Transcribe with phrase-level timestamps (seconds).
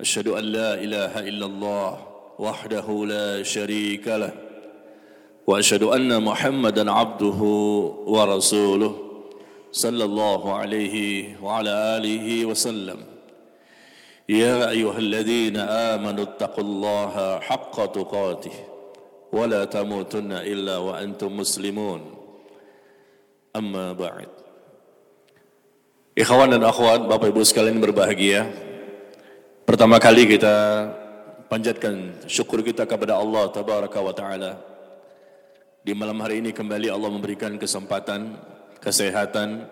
[0.00, 1.98] أشهد أن لا إله إلا الله
[2.38, 4.32] وحده لا شريك له
[5.46, 7.40] وأشهد أن محمدا عبده
[8.06, 8.94] ورسوله
[9.72, 10.96] صلى الله عليه
[11.42, 12.98] وعلى آله وسلم
[14.28, 18.56] يا أيها الذين آمنوا اتقوا الله حق تقاته
[19.32, 22.00] ولا تموتن إلا وأنتم مسلمون
[23.56, 24.28] أما بعد
[26.18, 28.50] Ikhwan dan akhwat, Bapak Ibu sekalian berbahagia,
[29.68, 30.88] Pertama kali kita
[31.52, 34.56] panjatkan syukur kita kepada Allah Tabaraka wa Ta'ala.
[35.84, 38.32] Di malam hari ini kembali Allah memberikan kesempatan,
[38.80, 39.68] kesehatan,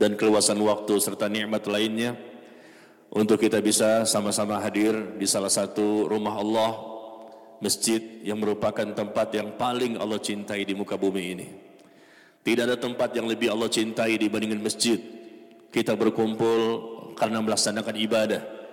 [0.00, 2.16] dan keluasan waktu serta nikmat lainnya
[3.12, 6.72] untuk kita bisa sama-sama hadir di salah satu rumah Allah,
[7.60, 11.48] masjid yang merupakan tempat yang paling Allah cintai di muka bumi ini.
[12.40, 14.96] Tidak ada tempat yang lebih Allah cintai dibandingkan masjid.
[15.68, 16.60] Kita berkumpul
[17.12, 18.63] karena melaksanakan ibadah.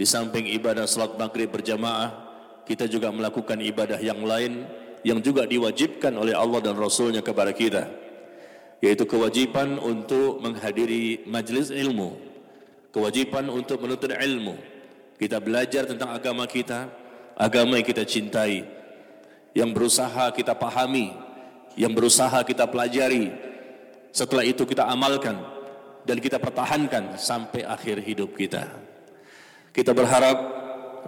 [0.00, 2.08] Di samping ibadah salat maghrib berjamaah,
[2.64, 4.64] kita juga melakukan ibadah yang lain
[5.04, 7.84] yang juga diwajibkan oleh Allah dan Rasulnya kepada kita.
[8.80, 12.16] Yaitu kewajiban untuk menghadiri majlis ilmu.
[12.96, 14.56] Kewajiban untuk menuntut ilmu.
[15.20, 16.88] Kita belajar tentang agama kita,
[17.36, 18.64] agama yang kita cintai.
[19.52, 21.12] Yang berusaha kita pahami,
[21.76, 23.28] yang berusaha kita pelajari.
[24.16, 25.36] Setelah itu kita amalkan
[26.08, 28.88] dan kita pertahankan sampai akhir hidup kita.
[29.70, 30.38] Kita berharap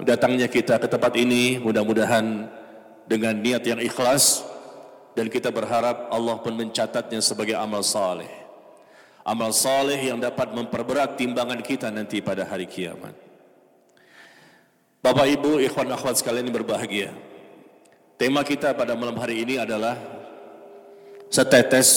[0.07, 2.47] datangnya kita ke tempat ini mudah-mudahan
[3.11, 4.47] dengan niat yang ikhlas
[5.19, 8.31] dan kita berharap Allah pun mencatatnya sebagai amal saleh.
[9.23, 13.15] Amal saleh yang dapat memperberat timbangan kita nanti pada hari kiamat.
[15.03, 17.11] Bapak Ibu, ikhwan akhwat sekalian yang berbahagia.
[18.19, 19.99] Tema kita pada malam hari ini adalah
[21.27, 21.91] setetes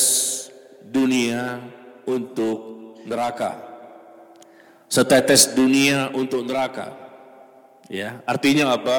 [0.82, 1.62] dunia
[2.10, 3.75] untuk neraka.
[4.86, 6.94] Setetes dunia untuk neraka.
[7.90, 8.98] Ya, artinya apa?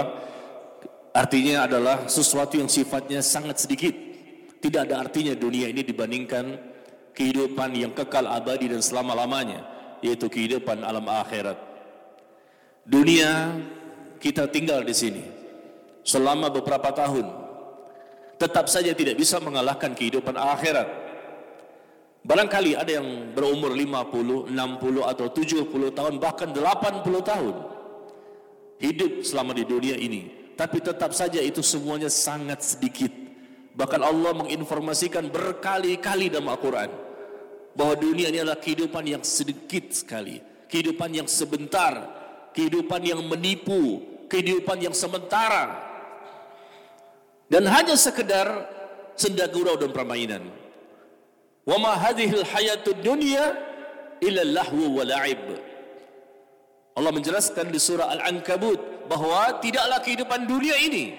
[1.16, 3.94] Artinya adalah sesuatu yang sifatnya sangat sedikit.
[4.60, 6.58] Tidak ada artinya dunia ini dibandingkan
[7.16, 9.64] kehidupan yang kekal abadi dan selama-lamanya,
[10.04, 11.56] yaitu kehidupan alam akhirat.
[12.84, 13.56] Dunia
[14.20, 15.24] kita tinggal di sini
[16.06, 17.26] selama beberapa tahun.
[18.36, 21.05] Tetap saja tidak bisa mengalahkan kehidupan akhirat.
[22.26, 27.54] Barangkali ada yang berumur 50, 60 atau 70 tahun bahkan 80 tahun
[28.82, 30.50] hidup selama di dunia ini.
[30.58, 33.14] Tapi tetap saja itu semuanya sangat sedikit.
[33.78, 36.90] Bahkan Allah menginformasikan berkali-kali dalam Al-Quran
[37.78, 42.10] bahwa dunia ini adalah kehidupan yang sedikit sekali, kehidupan yang sebentar,
[42.56, 45.78] kehidupan yang menipu, kehidupan yang sementara,
[47.46, 48.66] dan hanya sekedar
[49.14, 50.65] senda gurau dan permainan.
[51.66, 53.52] Wa ma hadhil hayatud dunya
[54.22, 55.44] illa la'ib.
[56.96, 61.12] Allah menjelaskan di surah Al-Ankabut bahwa tidaklah kehidupan dunia ini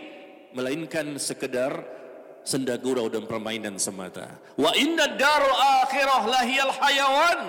[0.55, 1.85] melainkan sekedar
[2.41, 4.39] senda gurau dan permainan semata.
[4.57, 5.53] Wa inna darul
[5.83, 7.39] akhirah lahiyal hayawan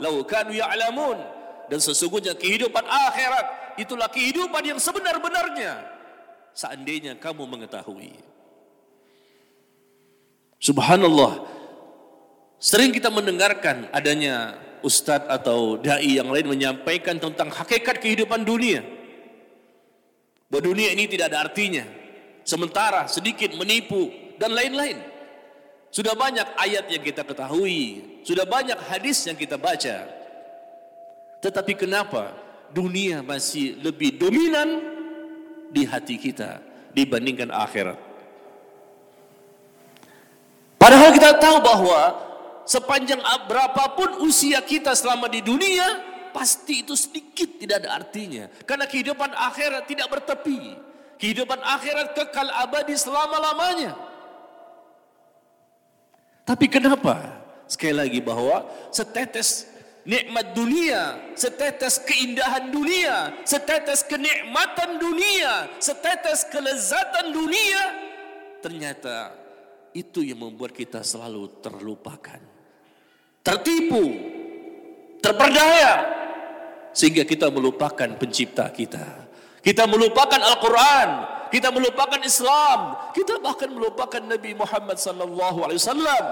[0.00, 1.18] law kanu ya'lamun.
[1.66, 5.82] Dan sesungguhnya kehidupan akhirat itulah kehidupan yang sebenar-benarnya
[6.56, 8.16] seandainya kamu mengetahui.
[10.56, 11.44] Subhanallah,
[12.56, 18.80] Sering kita mendengarkan adanya ustadz atau dai yang lain menyampaikan tentang hakikat kehidupan dunia.
[20.48, 21.84] Bahwa dunia ini tidak ada artinya.
[22.46, 24.08] Sementara, sedikit, menipu,
[24.38, 25.02] dan lain-lain.
[25.90, 28.04] Sudah banyak ayat yang kita ketahui.
[28.22, 30.06] Sudah banyak hadis yang kita baca.
[31.42, 32.32] Tetapi kenapa
[32.70, 34.80] dunia masih lebih dominan
[35.74, 36.62] di hati kita
[36.94, 37.98] dibandingkan akhirat?
[40.78, 42.25] Padahal kita tahu bahwa
[42.66, 46.02] sepanjang berapapun usia kita selama di dunia,
[46.34, 48.44] pasti itu sedikit tidak ada artinya.
[48.68, 50.76] Karena kehidupan akhirat tidak bertepi.
[51.16, 53.96] Kehidupan akhirat kekal abadi selama-lamanya.
[56.44, 57.40] Tapi kenapa?
[57.64, 59.66] Sekali lagi bahwa setetes
[60.06, 67.82] nikmat dunia, setetes keindahan dunia, setetes kenikmatan dunia, setetes kelezatan dunia,
[68.62, 69.34] ternyata
[69.96, 72.55] itu yang membuat kita selalu terlupakan
[73.46, 74.04] tertipu,
[75.22, 76.02] terperdaya,
[76.90, 79.30] sehingga kita melupakan pencipta kita.
[79.62, 81.08] Kita melupakan Al-Quran,
[81.54, 86.26] kita melupakan Islam, kita bahkan melupakan Nabi Muhammad wasallam.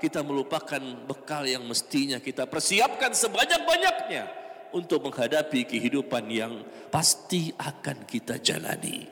[0.00, 4.26] Kita melupakan bekal yang mestinya kita persiapkan sebanyak-banyaknya
[4.74, 9.06] untuk menghadapi kehidupan yang pasti akan kita jalani.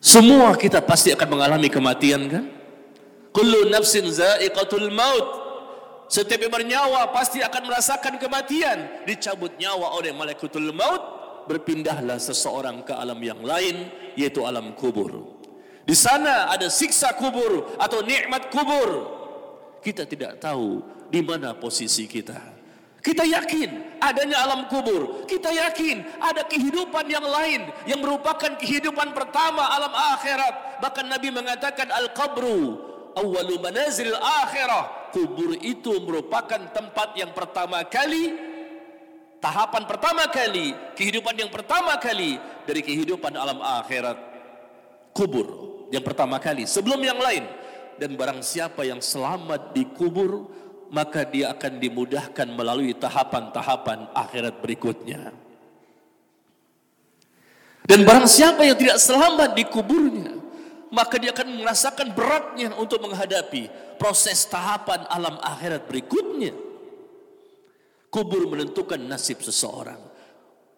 [0.00, 2.59] Semua kita pasti akan mengalami kematian kan?
[3.30, 5.28] Kullu nafsin za'iqatul maut.
[6.10, 9.06] Setiap yang bernyawa pasti akan merasakan kematian.
[9.06, 11.02] Dicabut nyawa oleh malaikatul maut,
[11.46, 13.86] berpindahlah seseorang ke alam yang lain,
[14.18, 15.38] yaitu alam kubur.
[15.86, 19.06] Di sana ada siksa kubur atau nikmat kubur.
[19.78, 22.58] Kita tidak tahu di mana posisi kita.
[23.00, 25.24] Kita yakin adanya alam kubur.
[25.24, 30.82] Kita yakin ada kehidupan yang lain yang merupakan kehidupan pertama alam akhirat.
[30.84, 35.10] Bahkan Nabi mengatakan al-qabru awwalu manazil akhirah.
[35.10, 38.30] Kubur itu merupakan tempat yang pertama kali
[39.42, 44.18] tahapan pertama kali kehidupan yang pertama kali dari kehidupan alam akhirat.
[45.10, 45.46] Kubur
[45.90, 47.44] yang pertama kali sebelum yang lain.
[48.00, 50.48] Dan barang siapa yang selamat di kubur
[50.88, 55.36] maka dia akan dimudahkan melalui tahapan-tahapan akhirat berikutnya.
[57.84, 60.39] Dan barang siapa yang tidak selamat di kuburnya
[60.90, 66.54] maka dia akan merasakan beratnya untuk menghadapi proses tahapan alam akhirat berikutnya.
[68.10, 70.02] Kubur menentukan nasib seseorang.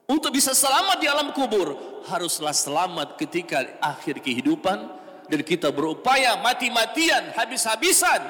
[0.04, 1.72] Untuk bisa selamat di alam kubur,
[2.04, 5.00] haruslah selamat ketika akhir kehidupan
[5.32, 8.20] dan kita berupaya mati-matian, habis-habisan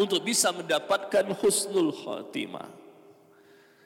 [0.00, 2.72] untuk bisa mendapatkan husnul khatimah.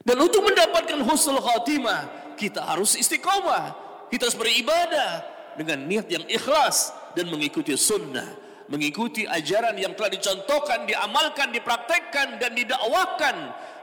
[0.06, 3.74] Dan untuk mendapatkan husnul khatimah, kita harus istiqomah,
[4.06, 5.26] kita harus beribadah
[5.58, 8.26] dengan niat yang ikhlas, dan mengikuti sunnah,
[8.70, 13.36] mengikuti ajaran yang telah dicontohkan, diamalkan, dipraktekkan dan didakwakan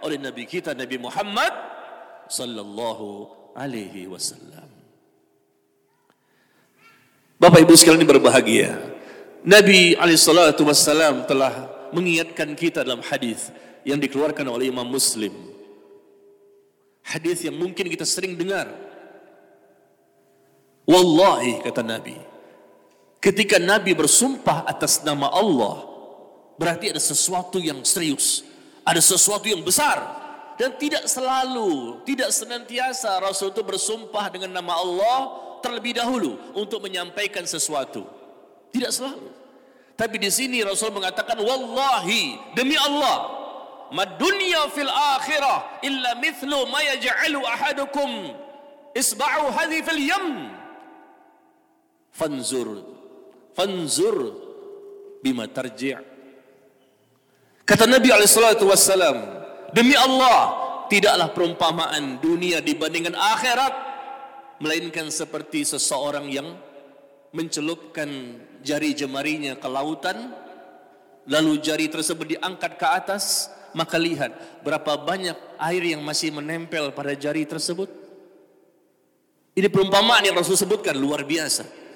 [0.04, 1.54] oleh Nabi kita Nabi Muhammad
[2.30, 4.70] sallallahu alaihi wasallam.
[7.38, 8.78] Bapak Ibu sekalian berbahagia.
[9.46, 13.54] Nabi alaihi salatu wasallam telah mengingatkan kita dalam hadis
[13.86, 15.32] yang dikeluarkan oleh Imam Muslim.
[17.06, 18.68] Hadis yang mungkin kita sering dengar.
[20.84, 22.16] Wallahi kata Nabi,
[23.18, 25.84] Ketika Nabi bersumpah atas nama Allah,
[26.58, 28.46] berarti ada sesuatu yang serius,
[28.86, 30.26] ada sesuatu yang besar.
[30.58, 35.18] Dan tidak selalu, tidak senantiasa Rasul itu bersumpah dengan nama Allah
[35.62, 38.10] terlebih dahulu untuk menyampaikan sesuatu.
[38.74, 39.30] Tidak selalu.
[39.94, 43.38] Tapi di sini Rasul mengatakan wallahi demi Allah
[43.94, 48.10] mad dunya fil akhirah illa mithlu ma yaj'alu ahadukum
[48.94, 50.26] isba'u hadhi fil yam
[52.14, 52.97] fanzur
[53.58, 54.38] fanzur
[55.26, 55.98] bima tarji'
[57.66, 59.18] kata Nabi wassalam
[59.74, 60.54] demi Allah
[60.94, 63.74] tidaklah perumpamaan dunia dibandingkan akhirat
[64.62, 66.54] melainkan seperti seseorang yang
[67.34, 70.30] mencelupkan jari jemarinya ke lautan
[71.26, 77.14] lalu jari tersebut diangkat ke atas maka lihat berapa banyak air yang masih menempel pada
[77.14, 77.92] jari tersebut.
[79.58, 81.87] Ini perumpamaan yang Rasul sebutkan luar biasa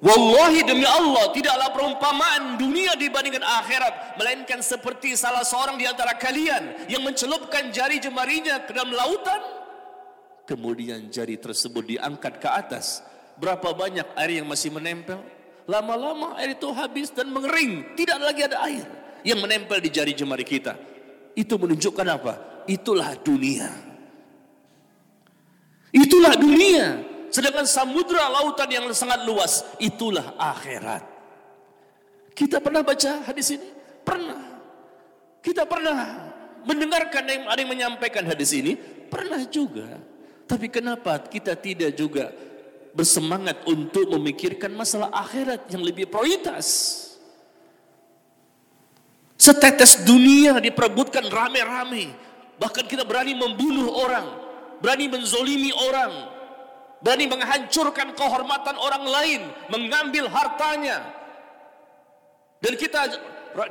[0.00, 6.88] Wallahi demi Allah tidaklah perumpamaan dunia dibandingkan akhirat melainkan seperti salah seorang di antara kalian
[6.88, 9.60] yang mencelupkan jari jemarinya ke dalam lautan
[10.50, 13.06] kemudian jari tersebut diangkat ke atas.
[13.38, 15.22] Berapa banyak air yang masih menempel?
[15.70, 17.94] Lama-lama air itu habis dan mengering.
[17.94, 18.84] Tidak lagi ada air
[19.22, 20.74] yang menempel di jari jemari kita.
[21.38, 22.64] Itu menunjukkan apa?
[22.66, 23.70] Itulah dunia.
[25.94, 31.06] Itulah dunia Sedangkan samudra lautan yang sangat luas itulah akhirat.
[32.34, 33.68] Kita pernah baca hadis ini?
[34.02, 34.40] Pernah.
[35.38, 36.26] Kita pernah
[36.66, 38.74] mendengarkan ada yang menyampaikan hadis ini?
[39.06, 40.02] Pernah juga.
[40.50, 42.34] Tapi kenapa kita tidak juga
[42.90, 46.98] bersemangat untuk memikirkan masalah akhirat yang lebih prioritas?
[49.38, 52.10] Setetes dunia diperebutkan rame-rame.
[52.58, 54.26] Bahkan kita berani membunuh orang.
[54.82, 56.12] Berani menzolimi orang
[57.00, 59.40] berani menghancurkan kehormatan orang lain,
[59.72, 61.00] mengambil hartanya.
[62.60, 63.08] Dan kita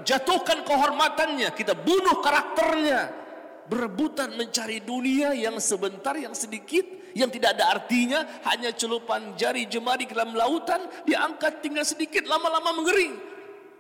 [0.02, 3.22] jatuhkan kehormatannya, kita bunuh karakternya.
[3.70, 6.82] Berebutan mencari dunia yang sebentar, yang sedikit,
[7.14, 12.82] yang tidak ada artinya, hanya celupan jari jemari ke dalam lautan, diangkat tinggal sedikit, lama-lama
[12.82, 13.14] mengering.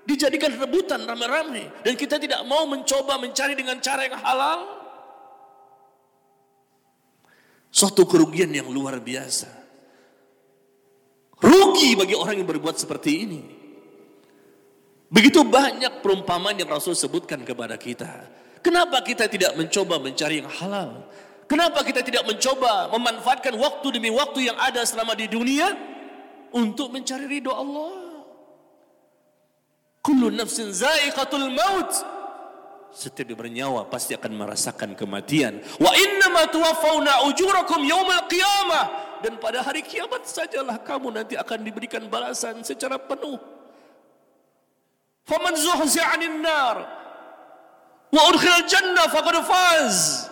[0.05, 1.73] Dijadikan rebutan rame-rame.
[1.81, 4.78] Dan kita tidak mau mencoba mencari dengan cara yang halal,
[7.69, 9.49] Suatu kerugian yang luar biasa.
[11.39, 13.41] Rugi bagi orang yang berbuat seperti ini.
[15.09, 18.27] Begitu banyak perumpamaan yang Rasul sebutkan kepada kita.
[18.59, 21.07] Kenapa kita tidak mencoba mencari yang halal?
[21.49, 25.73] Kenapa kita tidak mencoba memanfaatkan waktu demi waktu yang ada selama di dunia
[26.53, 28.21] untuk mencari ridho Allah?
[30.05, 31.91] Kullu nafsin za'iqatul maut.
[32.89, 35.61] Setiap bernyawa pasti akan merasakan kematian.
[35.77, 38.85] Wa innama tuwaffawna ujurakum yawmal qiyamah.
[39.19, 43.35] Dan pada hari kiamat sajalah kamu nanti akan diberikan balasan secara penuh.
[45.27, 46.77] Faman zuhzi'a 'anil nar
[48.09, 50.25] wa udkhilal jannah faqad faz.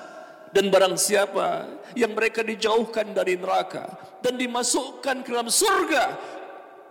[0.49, 3.91] Dan barang siapa yang mereka dijauhkan dari neraka
[4.23, 6.03] dan dimasukkan ke dalam surga,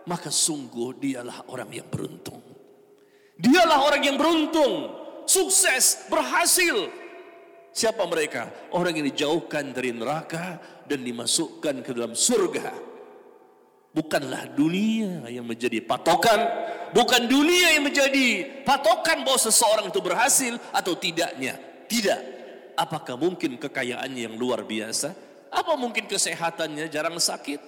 [0.06, 2.38] maka sungguh dialah orang yang beruntung.
[3.40, 4.92] Dialah orang yang beruntung,
[5.26, 6.88] sukses, berhasil.
[7.76, 8.48] Siapa mereka?
[8.72, 10.56] Orang yang dijauhkan dari neraka
[10.88, 12.72] dan dimasukkan ke dalam surga.
[13.92, 16.40] Bukanlah dunia yang menjadi patokan,
[16.96, 21.56] bukan dunia yang menjadi patokan bahwa seseorang itu berhasil atau tidaknya.
[21.84, 22.20] Tidak.
[22.76, 25.12] Apakah mungkin kekayaannya yang luar biasa?
[25.48, 27.60] Apa mungkin kesehatannya jarang sakit?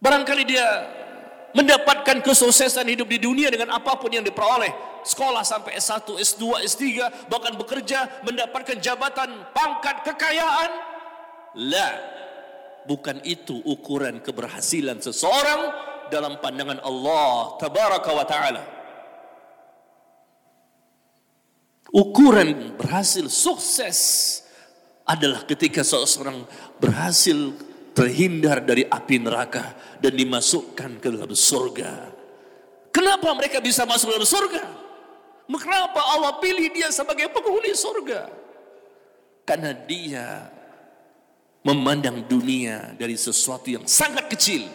[0.00, 0.64] Barangkali dia
[1.56, 5.00] mendapatkan kesuksesan hidup di dunia dengan apa pun yang diperoleh.
[5.08, 6.82] Sekolah sampai S1, S2, S3,
[7.32, 10.70] bahkan bekerja, mendapatkan jabatan, pangkat, kekayaan.
[11.56, 11.90] La,
[12.84, 15.72] bukan itu ukuran keberhasilan seseorang
[16.12, 18.62] dalam pandangan Allah tabaraka wa taala.
[21.94, 23.98] Ukuran berhasil sukses
[25.06, 26.44] adalah ketika seseorang
[26.82, 27.54] berhasil
[27.96, 32.12] terhindar dari api neraka dan dimasukkan ke dalam surga.
[32.92, 34.64] Kenapa mereka bisa masuk dalam surga?
[35.48, 38.28] Kenapa Allah pilih dia sebagai penghuni surga?
[39.48, 40.52] Karena dia
[41.64, 44.68] memandang dunia dari sesuatu yang sangat kecil.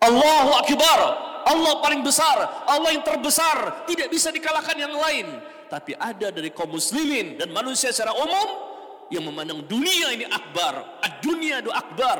[0.00, 1.00] Allahu Akbar,
[1.44, 5.28] Allah paling besar, Allah yang terbesar, tidak bisa dikalahkan yang lain
[5.66, 8.65] tapi ada dari kaum muslimin dan manusia secara umum
[9.10, 11.02] yang memandang dunia ini akbar.
[11.22, 12.18] Dunia itu akbar.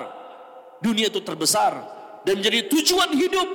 [0.82, 1.72] Dunia itu terbesar
[2.26, 3.48] dan menjadi tujuan hidup.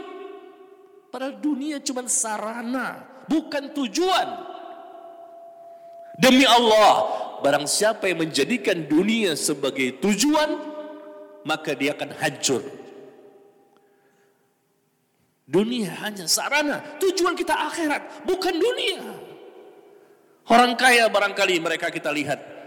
[1.12, 4.28] Padahal dunia cuma sarana, bukan tujuan.
[6.16, 6.94] Demi Allah,
[7.44, 10.56] barang siapa yang menjadikan dunia sebagai tujuan,
[11.44, 12.64] maka dia akan hancur.
[15.52, 19.04] Dunia hanya sarana, tujuan kita akhirat, bukan dunia.
[20.48, 22.61] Orang kaya barangkali mereka kita lihat.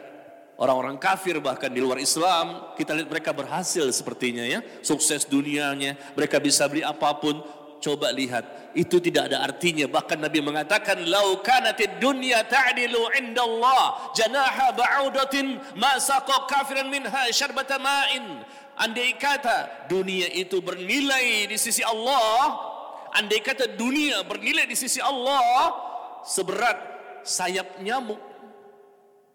[0.54, 4.62] Orang-orang kafir bahkan di luar Islam, kita lihat mereka berhasil sepertinya ya.
[4.87, 7.42] Sukses dunianya, mereka bisa beli apa pun.
[7.82, 9.84] Coba lihat, itu tidak ada artinya.
[9.84, 16.00] Bahkan Nabi mengatakan, "Lau kanatid dunya ta'dilu indallah janaha ba'udatin ma
[16.49, 18.40] kafiran minha syarbata ma'in."
[18.75, 22.56] Andai kata dunia itu bernilai di sisi Allah,
[23.14, 25.70] andai kata dunia bernilai di sisi Allah
[26.26, 26.78] seberat
[27.23, 28.33] sayap nyamuk.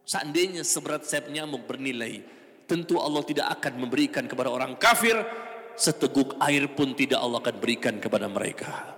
[0.10, 2.26] Seandainya seberat sayap nyamuk bernilai,
[2.66, 5.14] tentu Allah tidak akan memberikan kepada orang kafir
[5.78, 8.98] seteguk air pun tidak Allah akan berikan kepada mereka.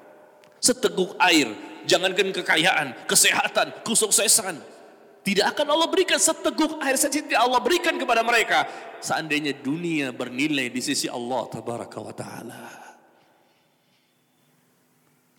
[0.64, 1.52] Seteguk air,
[1.84, 4.56] jangankan kekayaan, kesehatan, kesuksesan.
[5.28, 8.64] Tidak akan Allah berikan seteguk air saja tidak Allah berikan kepada mereka.
[9.04, 12.64] Seandainya dunia bernilai di sisi Allah tabaraka wa ta'ala.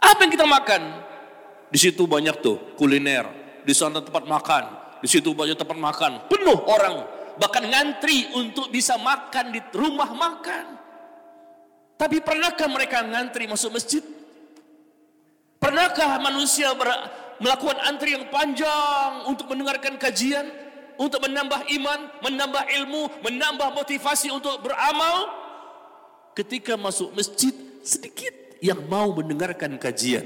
[0.04, 0.82] Apa yang kita makan?
[1.72, 3.24] Di situ banyak tuh kuliner,
[3.64, 7.02] di sana tempat makan, di situ banyak tempat makan, penuh orang,
[7.34, 10.78] bahkan ngantri untuk bisa makan di rumah makan.
[11.98, 14.02] Tapi pernahkah mereka ngantri masuk masjid?
[15.58, 16.70] Pernahkah manusia
[17.42, 20.46] melakukan antri yang panjang untuk mendengarkan kajian,
[20.98, 25.30] untuk menambah iman, menambah ilmu, menambah motivasi untuk beramal?
[26.38, 28.30] Ketika masuk masjid, sedikit
[28.62, 30.22] yang mau mendengarkan kajian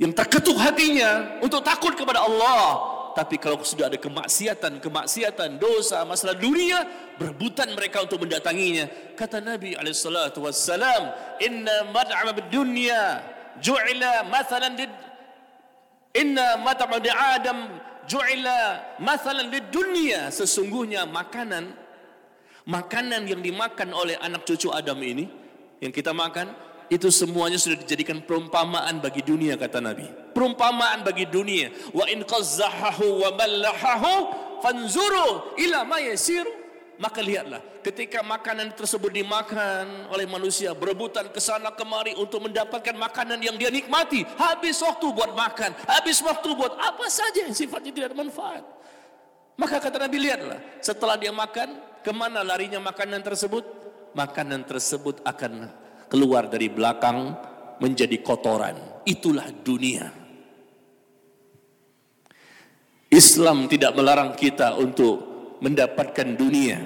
[0.00, 2.89] yang terketuk hatinya untuk takut kepada Allah.
[3.16, 6.86] Tapi kalau sudah ada kemaksiatan, kemaksiatan, dosa, masalah dunia,
[7.18, 9.16] berebutan mereka untuk mendatanginya.
[9.18, 11.10] Kata Nabi alaihissalatu wassalam,
[11.42, 13.22] "Inna mad'ama dunya
[13.58, 14.92] ju'ila mathalan lid
[16.10, 17.58] Inna mat'ama Adam
[18.06, 18.58] ju'ila
[19.02, 21.74] mathalan lid dunya." Sesungguhnya makanan
[22.68, 25.26] makanan yang dimakan oleh anak cucu Adam ini
[25.80, 30.10] yang kita makan itu semuanya sudah dijadikan perumpamaan bagi dunia kata Nabi.
[30.34, 31.70] Perumpamaan bagi dunia.
[31.94, 34.12] Wa in qazzahahu wa mallahahu
[34.58, 36.02] fanzuru ila ma.
[37.00, 43.40] Maka lihatlah, ketika makanan tersebut dimakan oleh manusia, berebutan ke sana kemari untuk mendapatkan makanan
[43.40, 48.12] yang dia nikmati, habis waktu buat makan, habis waktu buat apa saja yang sifatnya tidak
[48.12, 48.60] bermanfaat.
[49.56, 51.72] Maka kata Nabi lihatlah, setelah dia makan,
[52.04, 53.64] ke mana larinya makanan tersebut?
[54.12, 55.72] Makanan tersebut akan
[56.10, 57.38] keluar dari belakang
[57.78, 58.76] menjadi kotoran.
[59.06, 60.10] Itulah dunia.
[63.10, 65.30] Islam tidak melarang kita untuk
[65.62, 66.78] mendapatkan dunia.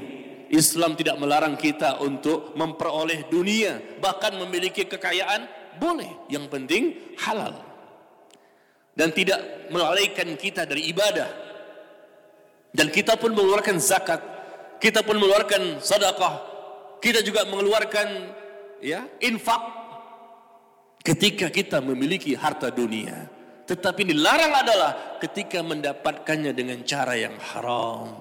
[0.49, 5.49] Islam tidak melarang kita untuk memperoleh dunia, bahkan memiliki kekayaan
[5.83, 6.31] boleh.
[6.31, 6.83] Yang penting
[7.19, 7.59] halal.
[8.95, 11.27] Dan tidak melalaikan kita dari ibadah.
[12.71, 14.23] Dan kita pun mengeluarkan zakat,
[14.79, 16.43] kita pun mengeluarkan sedekah,
[16.99, 18.07] kita juga mengeluarkan
[18.85, 19.65] ya infak
[21.01, 23.33] ketika kita memiliki harta dunia.
[23.65, 28.13] Tetapi dilarang adalah ketika mendapatkannya dengan cara yang haram.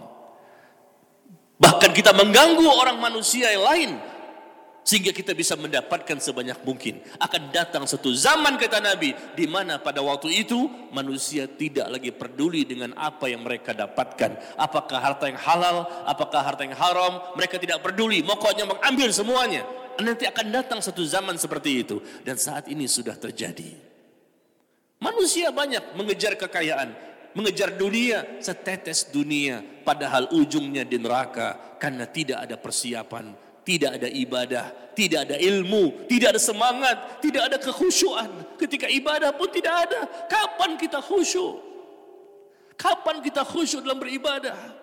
[1.60, 3.92] Bahkan kita mengganggu orang manusia yang lain.
[4.84, 7.00] Sehingga kita bisa mendapatkan sebanyak mungkin.
[7.16, 9.16] Akan datang satu zaman kata Nabi.
[9.36, 14.60] di mana pada waktu itu manusia tidak lagi peduli dengan apa yang mereka dapatkan.
[14.60, 17.36] Apakah harta yang halal, apakah harta yang haram.
[17.36, 18.24] Mereka tidak peduli.
[18.24, 19.83] Pokoknya mengambil semuanya.
[20.02, 22.02] Nanti akan datang satu zaman seperti itu.
[22.26, 23.76] Dan saat ini sudah terjadi.
[24.98, 32.56] Manusia banyak mengejar kekayaan mengejar dunia, setetes dunia, padahal ujungnya di neraka karena tidak ada
[32.58, 33.34] persiapan,
[33.66, 38.30] tidak ada ibadah, tidak ada ilmu, tidak ada semangat, tidak ada kekhusyuan.
[38.58, 40.06] Ketika ibadah pun tidak ada.
[40.30, 41.60] Kapan kita khusyuk?
[42.78, 44.83] Kapan kita khusyuk dalam beribadah?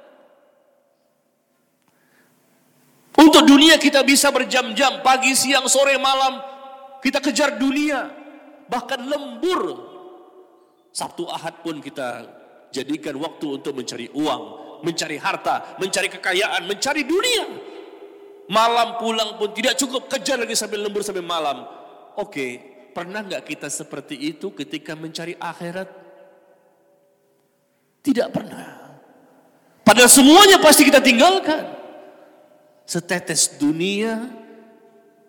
[3.21, 6.41] Untuk dunia kita bisa berjam-jam, pagi, siang, sore, malam.
[7.05, 8.09] Kita kejar dunia.
[8.65, 9.63] Bahkan lembur.
[10.91, 14.43] Sabtu Ahad pun kita Jadikan waktu untuk mencari uang,
[14.87, 17.45] mencari harta, mencari kekayaan, mencari dunia.
[18.47, 21.67] Malam pulang pun tidak cukup, kejar lagi sampai lembur sampai malam.
[22.15, 22.63] Oke,
[22.95, 25.91] pernah nggak kita seperti itu ketika mencari akhirat?
[28.07, 29.03] Tidak pernah.
[29.83, 31.80] Padahal semuanya pasti kita tinggalkan.
[32.91, 34.27] Setetes dunia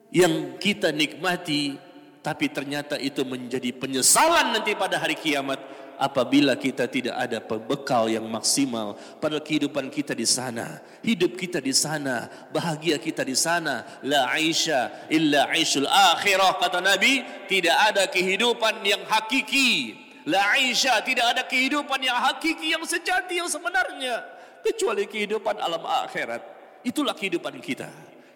[0.09, 1.77] yang kita nikmati,
[2.25, 5.61] tapi ternyata itu menjadi penyesalan nanti pada hari kiamat
[6.01, 11.69] apabila kita tidak ada bekal yang maksimal pada kehidupan kita di sana, hidup kita di
[11.69, 13.85] sana, bahagia kita di sana.
[14.01, 20.01] La aisha illa aishul akhirah kata Nabi, tidak ada kehidupan yang hakiki.
[20.25, 24.25] La aisha tidak ada kehidupan yang hakiki yang sejati yang sebenarnya
[24.65, 26.60] kecuali kehidupan alam akhirat.
[26.81, 27.89] Itulah kehidupan kita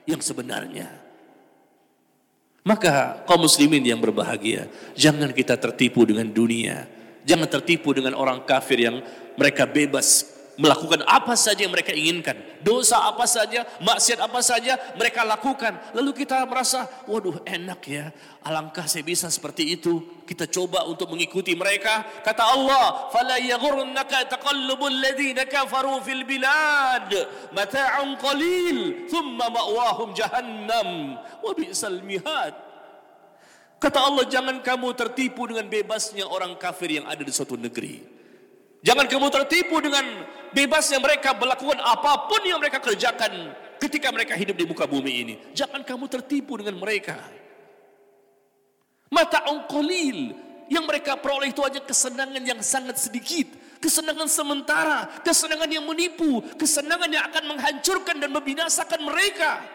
[0.06, 0.90] yang sebenarnya.
[2.66, 4.66] Maka kaum muslimin yang berbahagia,
[4.98, 6.90] jangan kita tertipu dengan dunia
[7.26, 9.02] Jangan tertipu dengan orang kafir yang
[9.34, 12.36] mereka bebas melakukan apa saja yang mereka inginkan.
[12.64, 15.76] Dosa apa saja, maksiat apa saja mereka lakukan.
[15.94, 18.10] Lalu kita merasa, waduh enak ya.
[18.46, 20.24] Alangkah saya bisa seperti itu.
[20.26, 22.06] Kita coba untuk mengikuti mereka.
[22.22, 27.10] Kata Allah, "Fala yaghurrannaka taqallubul ladzina kafaru fil bilad.
[28.16, 31.20] Qalil, thumma ma'wahum jahannam.
[31.42, 32.54] Wa bi'sal mihad."
[33.76, 38.15] Kata Allah, jangan kamu tertipu dengan bebasnya orang kafir yang ada di suatu negeri.
[38.86, 40.06] Jangan kamu tertipu dengan
[40.54, 43.50] bebasnya mereka melakukan apa pun yang mereka kerjakan
[43.82, 45.34] ketika mereka hidup di muka bumi ini.
[45.58, 47.18] Jangan kamu tertipu dengan mereka.
[49.10, 50.38] Mata qalil
[50.70, 53.50] yang mereka peroleh itu hanya kesenangan yang sangat sedikit.
[53.82, 59.66] Kesenangan sementara, kesenangan yang menipu, kesenangan yang akan menghancurkan dan membinasakan mereka.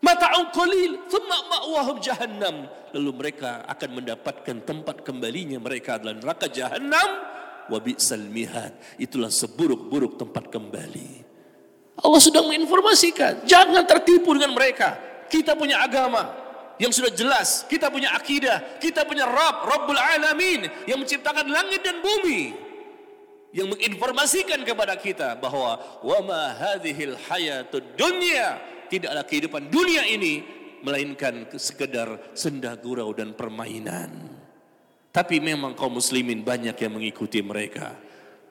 [0.00, 2.68] Mata'un qalil, thumma ma'wahum jahannam.
[2.92, 7.39] Lalu mereka akan mendapatkan tempat kembalinya mereka adalah neraka jahannam
[7.70, 8.26] wa bi'sal.
[8.98, 11.30] Itulah seburuk-buruk tempat kembali.
[12.00, 14.96] Allah sudah menginformasikan, jangan tertipu dengan mereka.
[15.30, 16.32] Kita punya agama
[16.80, 22.00] yang sudah jelas, kita punya akidah, kita punya Rabb, Rabbul Alamin yang menciptakan langit dan
[22.00, 22.70] bumi
[23.50, 28.56] yang menginformasikan kepada kita bahwa wa ma hadhil hayatud dunya
[28.86, 30.42] tidaklah kehidupan dunia ini
[30.80, 34.39] melainkan sekedar senda gurau dan permainan.
[35.10, 37.98] Tapi memang kaum muslimin banyak yang mengikuti mereka.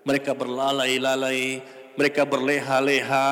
[0.03, 1.63] Mereka berlalai-lalai,
[1.95, 3.27] mereka berleha-leha,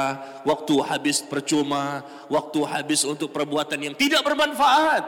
[0.47, 5.03] waktu habis percuma, waktu habis untuk perbuatan yang tidak bermanfaat.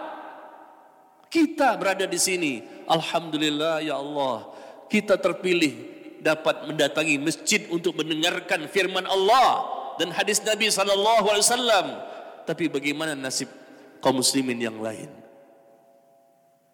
[1.31, 4.51] Kita berada di sini, alhamdulillah ya Allah,
[4.87, 5.75] kita terpilih
[6.19, 9.63] dapat mendatangi masjid untuk mendengarkan firman Allah
[9.99, 11.85] dan hadis Nabi sallallahu alaihi wasallam.
[12.47, 13.51] Tapi bagaimana nasib
[13.99, 15.18] kaum muslimin yang lain?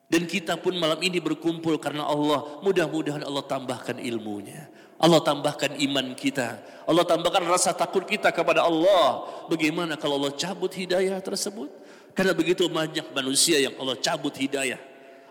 [0.05, 2.61] Dan kita pun malam ini berkumpul karena Allah.
[2.61, 4.69] Mudah-mudahan Allah tambahkan ilmunya.
[5.01, 6.61] Allah tambahkan iman kita.
[6.85, 9.25] Allah tambahkan rasa takut kita kepada Allah.
[9.49, 11.67] Bagaimana kalau Allah cabut hidayah tersebut?
[12.13, 14.79] Karena begitu banyak manusia yang Allah cabut hidayah.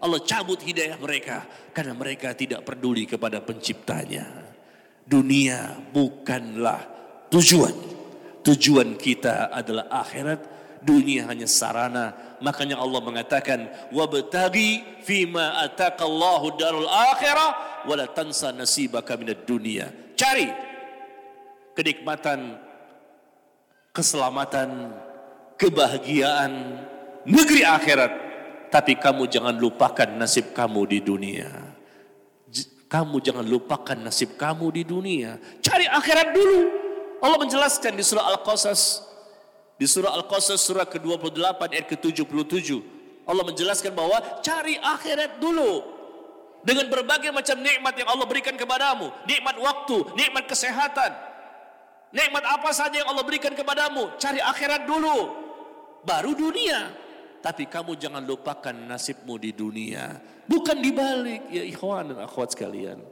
[0.03, 1.47] Allah cabut hidayah mereka.
[1.71, 4.27] Karena mereka tidak peduli kepada penciptanya.
[5.07, 6.83] Dunia bukanlah
[7.31, 7.73] tujuan.
[8.45, 10.41] Tujuan kita adalah akhirat
[10.85, 12.13] Dunia hanya sarana.
[12.45, 20.53] Makanya Allah mengatakan, "Wabtaghi fima ataqallahu darul akhirah wa la tansa nasibaka minad dunia." Cari
[21.73, 22.61] kenikmatan,
[23.97, 24.93] keselamatan,
[25.57, 26.53] kebahagiaan
[27.25, 28.13] negeri akhirat.
[28.69, 31.49] Tapi kamu jangan lupakan nasib kamu di dunia.
[32.91, 35.41] Kamu jangan lupakan nasib kamu di dunia.
[35.65, 36.61] Cari akhirat dulu.
[37.25, 39.14] Allah menjelaskan di surah Al-Qasas
[39.75, 42.69] di surah Al-Qasas surah ke-28 ayat ke-77
[43.25, 45.95] Allah menjelaskan bahwa cari akhirat dulu
[46.65, 51.13] dengan berbagai macam nikmat yang Allah berikan kepadamu, nikmat waktu, nikmat kesehatan,
[52.13, 55.33] nikmat apa saja yang Allah berikan kepadamu, cari akhirat dulu,
[56.05, 56.93] baru dunia.
[57.45, 60.17] Tapi kamu jangan lupakan nasibmu di dunia,
[60.49, 63.05] bukan di balik ya ikhwan dan akhwat sekalian.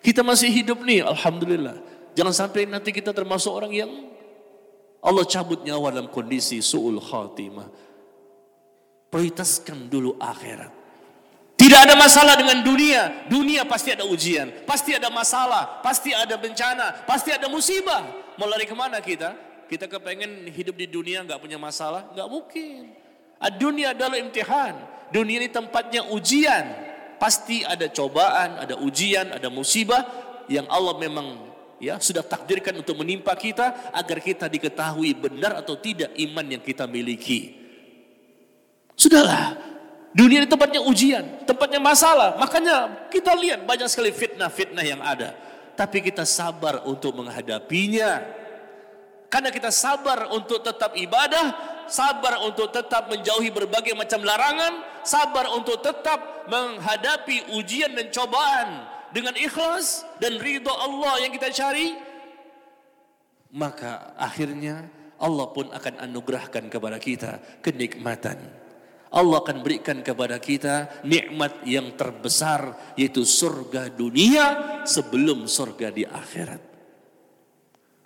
[0.00, 1.76] Kita masih hidup nih, alhamdulillah.
[2.16, 3.92] Jangan sampai nanti kita termasuk orang yang
[5.00, 7.68] Allah cabut nyawa dalam kondisi su'ul khatimah.
[9.10, 10.80] Prioritaskan dulu akhirat.
[11.60, 13.28] Tidak ada masalah dengan dunia.
[13.28, 14.64] Dunia pasti ada ujian.
[14.64, 15.84] Pasti ada masalah.
[15.84, 17.04] Pasti ada bencana.
[17.04, 18.00] Pasti ada musibah.
[18.40, 19.36] Mau lari ke mana kita?
[19.68, 22.08] Kita kepengen hidup di dunia nggak punya masalah?
[22.16, 22.96] Nggak mungkin.
[23.60, 24.72] Dunia adalah imtihan.
[25.12, 26.64] Dunia ini tempatnya ujian.
[27.20, 30.00] Pasti ada cobaan, ada ujian, ada musibah
[30.48, 31.49] yang Allah memang
[31.80, 36.84] ya sudah takdirkan untuk menimpa kita agar kita diketahui benar atau tidak iman yang kita
[36.84, 37.56] miliki.
[38.94, 39.56] Sudahlah,
[40.12, 42.36] dunia ini tempatnya ujian, tempatnya masalah.
[42.36, 45.32] Makanya kita lihat banyak sekali fitnah-fitnah yang ada.
[45.72, 48.20] Tapi kita sabar untuk menghadapinya.
[49.32, 51.56] Karena kita sabar untuk tetap ibadah,
[51.88, 59.34] sabar untuk tetap menjauhi berbagai macam larangan, sabar untuk tetap menghadapi ujian dan cobaan dengan
[59.34, 61.94] ikhlas dan ridho Allah yang kita cari,
[63.54, 64.86] maka akhirnya
[65.20, 68.38] Allah pun akan anugerahkan kepada kita kenikmatan.
[69.10, 74.46] Allah akan berikan kepada kita nikmat yang terbesar yaitu surga dunia
[74.86, 76.62] sebelum surga di akhirat.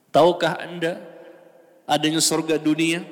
[0.08, 1.04] Tahukah Anda
[1.84, 3.04] adanya surga dunia?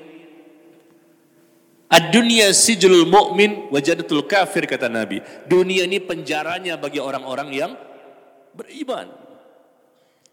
[1.92, 5.20] Ad-dunya sijlul mu'min wajadatul kafir kata Nabi.
[5.44, 7.76] Dunia ini penjaranya bagi orang-orang yang
[8.56, 9.12] beriman.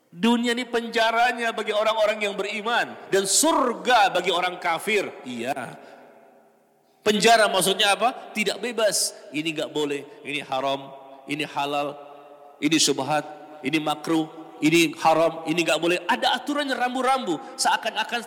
[0.07, 5.11] Dunia ini penjaranya bagi orang-orang yang beriman dan surga bagi orang kafir.
[5.27, 5.75] Iya.
[7.03, 8.31] Penjara maksudnya apa?
[8.31, 9.11] Tidak bebas.
[9.35, 10.95] Ini enggak boleh, ini haram,
[11.27, 11.99] ini halal,
[12.63, 13.27] ini subhat,
[13.67, 15.97] ini makruh, ini haram, ini enggak boleh.
[16.05, 18.21] Ada aturannya rambu-rambu, seakan-akan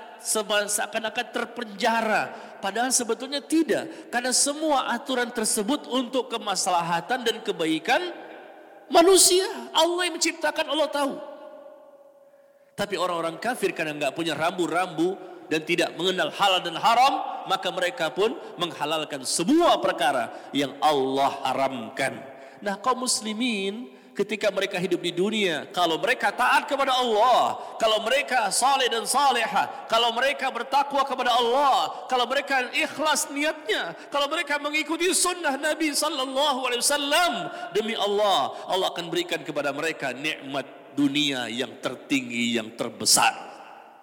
[0.68, 4.06] seakan-akan terpenjara Padahal sebetulnya tidak.
[4.14, 8.14] Karena semua aturan tersebut untuk kemaslahatan dan kebaikan
[8.86, 9.42] manusia.
[9.74, 11.12] Allah yang menciptakan, Allah tahu.
[12.78, 15.18] Tapi orang-orang kafir karena nggak punya rambu-rambu
[15.50, 22.16] dan tidak mengenal halal dan haram, maka mereka pun menghalalkan semua perkara yang Allah haramkan.
[22.62, 28.52] Nah kaum muslimin ketika mereka hidup di dunia, kalau mereka taat kepada Allah, kalau mereka
[28.52, 35.08] saleh dan saleha, kalau mereka bertakwa kepada Allah, kalau mereka ikhlas niatnya, kalau mereka mengikuti
[35.16, 37.32] sunnah Nabi sallallahu alaihi wasallam,
[37.72, 43.32] demi Allah, Allah akan berikan kepada mereka nikmat dunia yang tertinggi yang terbesar.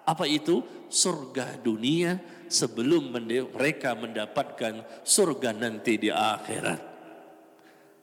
[0.02, 0.62] Apa itu?
[0.90, 2.18] Surga dunia
[2.50, 6.82] sebelum mereka mendapatkan surga nanti di akhirat.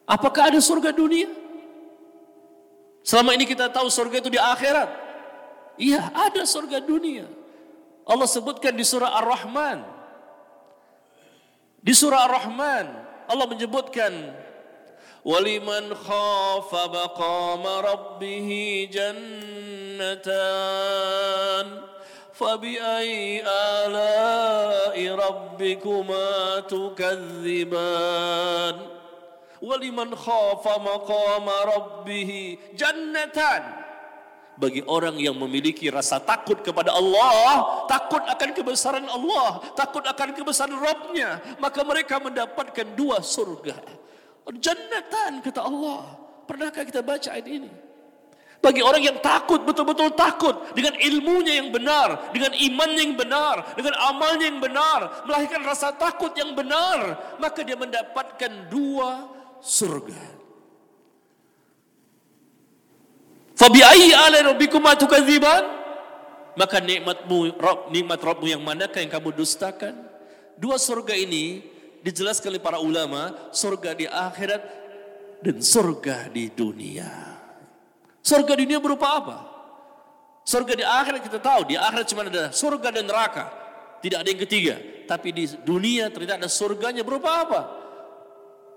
[0.07, 1.46] Apakah ada surga dunia?
[3.06, 4.90] Selama ini kita tahu surga itu di akhirat.
[5.74, 7.26] Iya, ada surga dunia.
[8.06, 9.82] Allah sebutkan di surah Ar-Rahman.
[11.82, 12.86] Di surah Ar-Rahman
[13.26, 14.12] Allah menyebutkan
[15.26, 20.32] waliman khafa maqama rabbih jannatan
[22.32, 28.22] فبأي آلاء ربكما تكذبان
[29.63, 33.87] waliman khafa maqama rabbih jannatan
[34.57, 40.73] bagi orang yang memiliki rasa takut kepada Allah, takut akan kebesaran Allah, takut akan kebesaran
[40.73, 43.77] Rabbnya, maka mereka mendapatkan dua surga.
[44.57, 46.25] Jannatan kata Allah.
[46.49, 47.69] Pernahkah kita baca ayat ini?
[48.57, 53.93] Bagi orang yang takut, betul-betul takut dengan ilmunya yang benar, dengan imannya yang benar, dengan
[54.09, 60.37] amalnya yang benar, melahirkan rasa takut yang benar, maka dia mendapatkan dua surga.
[63.57, 64.45] Fabi ayyi ala?
[66.57, 69.93] Maka nikmatmu, Rabb, nikmat Rabbmu yang manakah yang kamu dustakan?
[70.57, 71.61] Dua surga ini
[72.01, 74.61] dijelaskan oleh para ulama, surga di akhirat
[75.45, 77.09] dan surga di dunia.
[78.25, 79.37] Surga di dunia berupa apa?
[80.41, 83.45] Surga di akhirat kita tahu, di akhirat cuma ada surga dan neraka.
[83.97, 84.75] tidak ada yang ketiga.
[85.09, 87.61] Tapi di dunia ternyata ada surganya berupa apa?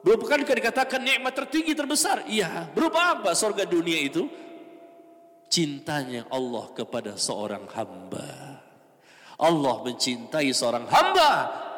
[0.01, 2.25] Bukankah dikatakan nikmat tertinggi terbesar?
[2.25, 4.25] Iya, berupa apa surga dunia itu?
[5.51, 8.63] Cintanya Allah kepada seorang hamba.
[9.41, 11.33] Allah mencintai seorang hamba,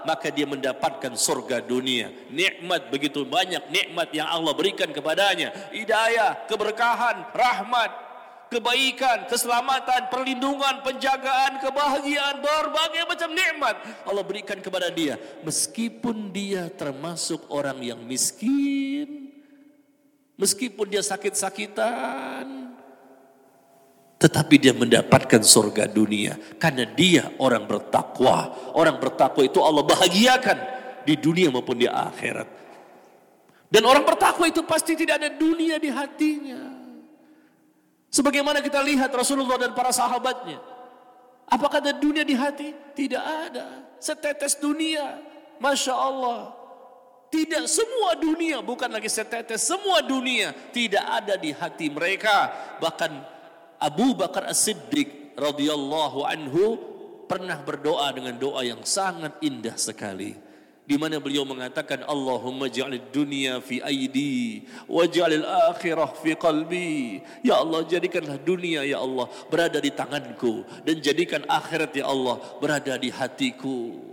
[0.06, 2.11] maka dia mendapatkan surga dunia.
[2.30, 5.72] Nikmat begitu banyak nikmat yang Allah berikan kepadanya.
[5.74, 7.90] Hidayah, keberkahan, rahmat,
[8.52, 15.16] kebaikan, keselamatan, perlindungan, penjagaan, kebahagiaan, berbagai macam nikmat Allah berikan kepada dia.
[15.40, 19.32] Meskipun dia termasuk orang yang miskin,
[20.36, 22.76] meskipun dia sakit-sakitan,
[24.22, 28.54] tetapi dia mendapatkan surga dunia karena dia orang bertakwa.
[28.76, 30.58] Orang bertakwa itu Allah bahagiakan
[31.02, 32.62] di dunia maupun di akhirat.
[33.72, 36.71] Dan orang bertakwa itu pasti tidak ada dunia di hatinya.
[38.12, 40.61] Sebagaimana kita lihat Rasulullah dan para sahabatnya.
[41.48, 42.77] Apakah ada dunia di hati?
[42.92, 43.96] Tidak ada.
[43.96, 45.16] Setetes dunia.
[45.57, 46.53] Masya Allah.
[47.33, 52.53] Tidak semua dunia, bukan lagi setetes, semua dunia tidak ada di hati mereka.
[52.77, 53.09] Bahkan
[53.81, 56.77] Abu Bakar As-Siddiq radhiyallahu anhu
[57.25, 60.51] pernah berdoa dengan doa yang sangat indah sekali
[60.92, 67.64] di mana beliau mengatakan Allahumma ja'alid dunia fi aidi wa ja'alil akhirah fi qalbi ya
[67.64, 73.09] Allah jadikanlah dunia ya Allah berada di tanganku dan jadikan akhirat ya Allah berada di
[73.09, 74.12] hatiku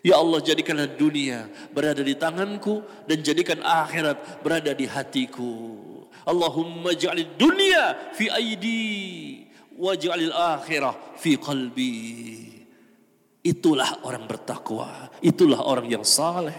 [0.00, 1.44] Ya Allah jadikanlah dunia
[1.76, 5.76] berada di tanganku dan jadikan akhirat berada di hatiku.
[6.24, 9.44] Allahumma ja'alid dunia fi aidi
[9.76, 12.49] wa ja'alil akhirah fi qalbi.
[13.40, 16.56] Itulah orang bertakwa, itulah orang yang saleh,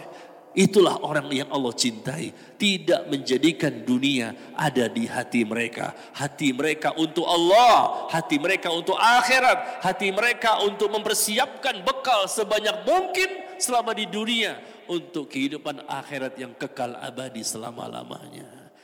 [0.50, 2.34] itulah orang yang Allah cintai.
[2.58, 5.94] Tidak menjadikan dunia ada di hati mereka.
[6.10, 13.30] Hati mereka untuk Allah, hati mereka untuk akhirat, hati mereka untuk mempersiapkan bekal sebanyak mungkin
[13.62, 14.58] selama di dunia
[14.90, 18.74] untuk kehidupan akhirat yang kekal abadi selama-lamanya.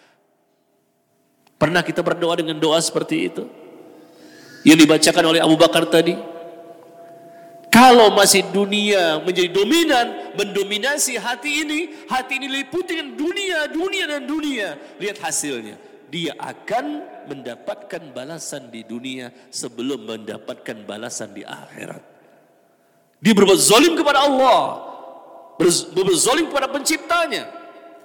[1.59, 3.43] Pernah kita berdoa dengan doa seperti itu?
[4.63, 6.38] Yang dibacakan oleh Abu Bakar tadi.
[7.69, 14.25] Kalau masih dunia menjadi dominan, mendominasi hati ini, hati ini liputi dengan dunia, dunia dan
[14.25, 14.69] dunia.
[14.97, 15.77] Lihat hasilnya.
[16.09, 22.01] Dia akan mendapatkan balasan di dunia sebelum mendapatkan balasan di akhirat.
[23.21, 24.61] Dia berbuat zalim kepada Allah.
[25.61, 27.53] Berbuat zalim kepada penciptanya.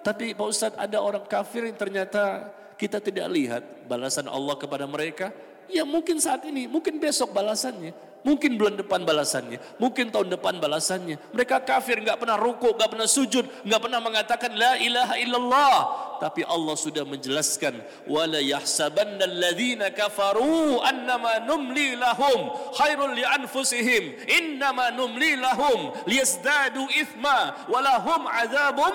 [0.04, 5.32] Tapi Pak Ustadz ada orang kafir yang ternyata kita tidak lihat balasan Allah kepada mereka.
[5.71, 7.95] Ya mungkin saat ini, mungkin besok balasannya.
[8.23, 11.19] Mungkin bulan depan balasannya, mungkin tahun depan balasannya.
[11.36, 15.77] Mereka kafir, nggak pernah rukuk, nggak pernah sujud, nggak pernah mengatakan la ilaha illallah.
[16.23, 22.47] Tapi Allah sudah menjelaskan, wala yahsabanna alladhina kafaru annama numli lahum
[22.79, 28.93] khairul li anfusihim innama numli lahum liyazdadu ithma walahum azabum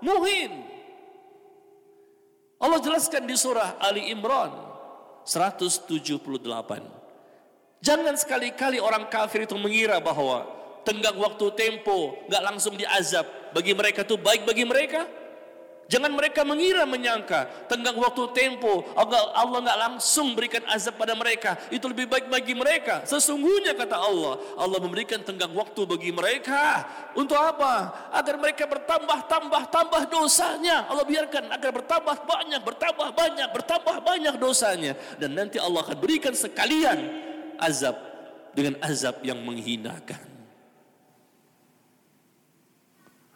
[0.00, 0.64] muhin.
[2.64, 4.56] Allah jelaskan di surah Ali Imran
[5.28, 7.03] 178.
[7.80, 10.46] Jangan sekali-kali orang kafir itu mengira bahwa
[10.84, 13.26] tenggang waktu tempo nggak langsung diazab.
[13.50, 15.08] Bagi mereka itu baik bagi mereka.
[15.84, 21.84] Jangan mereka mengira menyangka tenggang waktu tempo Allah nggak langsung berikan azab pada mereka itu
[21.84, 23.04] lebih baik bagi mereka.
[23.04, 28.08] Sesungguhnya kata Allah, Allah memberikan tenggang waktu bagi mereka untuk apa?
[28.16, 30.88] Agar mereka bertambah tambah tambah dosanya.
[30.88, 36.32] Allah biarkan agar bertambah banyak bertambah banyak bertambah banyak dosanya dan nanti Allah akan berikan
[36.32, 37.96] sekalian azab
[38.54, 40.34] dengan azab yang menghinakan.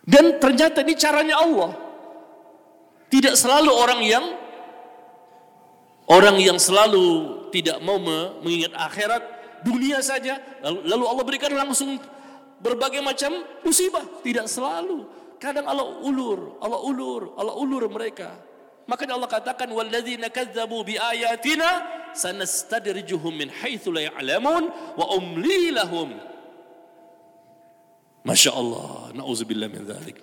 [0.09, 1.77] Dan ternyata ini caranya Allah.
[3.13, 4.25] Tidak selalu orang yang
[6.09, 8.01] orang yang selalu tidak mau
[8.41, 9.23] mengingat akhirat,
[9.65, 12.01] dunia saja, lalu, Allah berikan langsung
[12.61, 14.05] berbagai macam musibah.
[14.25, 15.05] Tidak selalu.
[15.37, 18.48] Kadang Allah ulur, Allah ulur, Allah ulur mereka.
[18.89, 21.85] Makanya Allah katakan walladzina kadzabu biayatina
[22.17, 26.17] sanastadrijuhum min haitsu la ya'lamun wa umli lahum.
[28.25, 30.17] Masya Allah, na'udzubillah min dzalik.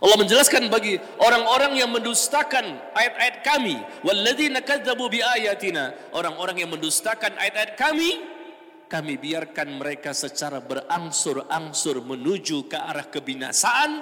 [0.00, 7.76] Allah menjelaskan bagi orang-orang yang mendustakan ayat-ayat kami, walladzina kadzabu biayatina, orang-orang yang mendustakan ayat-ayat
[7.76, 8.16] kami,
[8.88, 14.00] kami biarkan mereka secara berangsur-angsur menuju ke arah kebinasaan,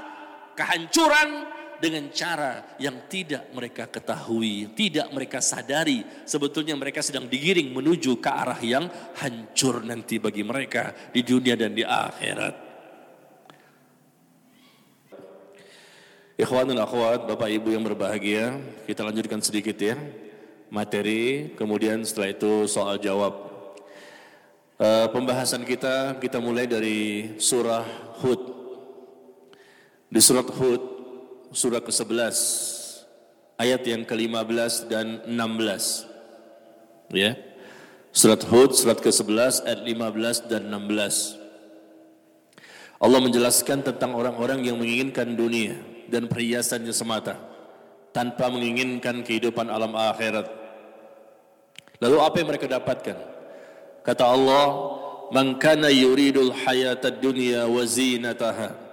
[0.54, 6.02] kehancuran, dengan cara yang tidak mereka ketahui, tidak mereka sadari.
[6.26, 11.72] Sebetulnya mereka sedang digiring menuju ke arah yang hancur nanti bagi mereka di dunia dan
[11.74, 12.68] di akhirat.
[16.38, 19.98] Ikhwanul akhwat, Bapak Ibu yang berbahagia, kita lanjutkan sedikit ya.
[20.70, 23.50] Materi, kemudian setelah itu soal jawab.
[24.78, 27.82] Uh, pembahasan kita kita mulai dari surah
[28.22, 28.38] Hud.
[30.06, 30.97] Di surat Hud
[31.52, 32.36] surah ke-11
[33.58, 37.12] ayat yang ke-15 dan 16.
[37.12, 37.36] Ya.
[38.12, 41.38] Surat Hud surat ke-11 ayat 15 dan 16.
[42.98, 45.78] Allah menjelaskan tentang orang-orang yang menginginkan dunia
[46.10, 47.38] dan perhiasannya semata
[48.10, 50.50] tanpa menginginkan kehidupan alam akhirat.
[52.02, 53.16] Lalu apa yang mereka dapatkan?
[54.02, 54.66] Kata Allah,
[55.30, 58.87] "Man kana yuridul hayatad dunya wa zinataha,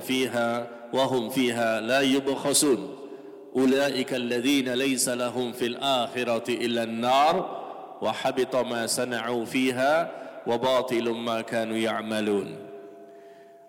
[0.00, 0.50] fiha
[0.92, 2.80] wa hum fiha la yubkhasun."
[3.56, 7.34] Ulaika alladhina laysa lahum fil akhirati illa an-nar
[8.04, 9.94] wa habita ma sana'u fiha
[10.44, 12.52] wa batilum ma kanu ya'malun.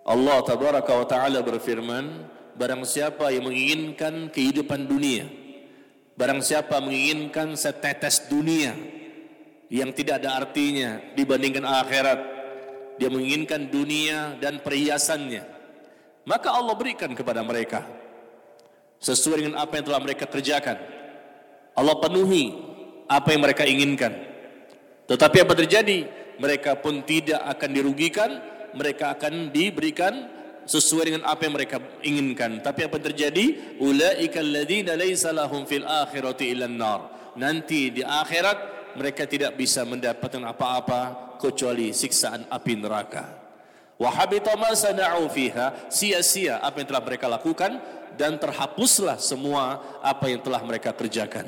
[0.04, 2.04] Allah tabaraka wa taala berfirman,
[2.52, 5.24] barang siapa yang menginginkan kehidupan dunia,
[6.20, 8.76] barang siapa menginginkan setetes dunia,
[9.72, 12.37] yang tidak ada artinya dibandingkan akhirat.
[12.98, 15.42] Dia menginginkan dunia dan perhiasannya.
[16.28, 17.86] Maka Allah berikan kepada mereka
[18.98, 20.76] sesuai dengan apa yang telah mereka kerjakan.
[21.78, 22.52] Allah penuhi
[23.06, 24.12] apa yang mereka inginkan.
[25.08, 25.98] Tetapi apa terjadi?
[26.38, 28.30] Mereka pun tidak akan dirugikan,
[28.76, 30.28] mereka akan diberikan
[30.68, 32.60] sesuai dengan apa yang mereka inginkan.
[32.60, 33.46] Tapi apa yang terjadi?
[33.80, 37.32] Ulaika alladziina laisa lahum fil akhirati illa nar.
[37.40, 43.24] Nanti di akhirat mereka tidak bisa mendapatkan apa-apa kecuali siksaan api neraka.
[43.98, 44.10] Wa
[44.58, 47.78] ma sana'u fiha, sia-sia apa yang telah mereka lakukan
[48.18, 51.46] dan terhapuslah semua apa yang telah mereka kerjakan.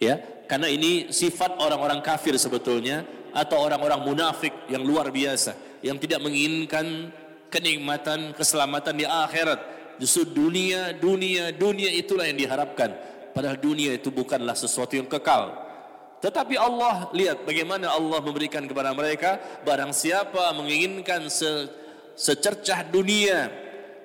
[0.00, 0.18] Ya,
[0.48, 7.08] karena ini sifat orang-orang kafir sebetulnya atau orang-orang munafik yang luar biasa yang tidak menginginkan
[7.48, 9.60] kenikmatan, keselamatan di akhirat.
[10.00, 12.96] Justru dunia, dunia, dunia itulah yang diharapkan.
[13.32, 15.52] Padahal dunia itu bukanlah sesuatu yang kekal.
[16.22, 21.66] Tetapi Allah lihat bagaimana Allah memberikan kepada mereka barang siapa menginginkan se,
[22.14, 23.50] secercah dunia,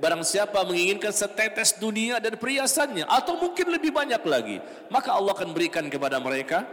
[0.01, 4.57] barang siapa menginginkan setetes dunia dan perhiasannya atau mungkin lebih banyak lagi,
[4.89, 6.65] maka Allah akan berikan kepada mereka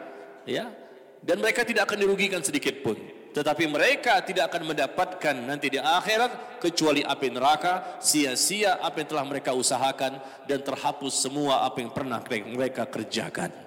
[0.49, 0.73] ya.
[1.25, 3.01] Dan mereka tidak akan dirugikan sedikit pun.
[3.33, 9.25] Tetapi mereka tidak akan mendapatkan nanti di akhirat kecuali api neraka, sia-sia apa yang telah
[9.25, 13.64] mereka usahakan dan terhapus semua apa yang pernah mereka kerjakan.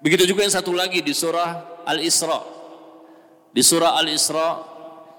[0.00, 2.40] Begitu juga yang satu lagi di surah Al-Isra.
[3.52, 4.48] Di surah Al-Isra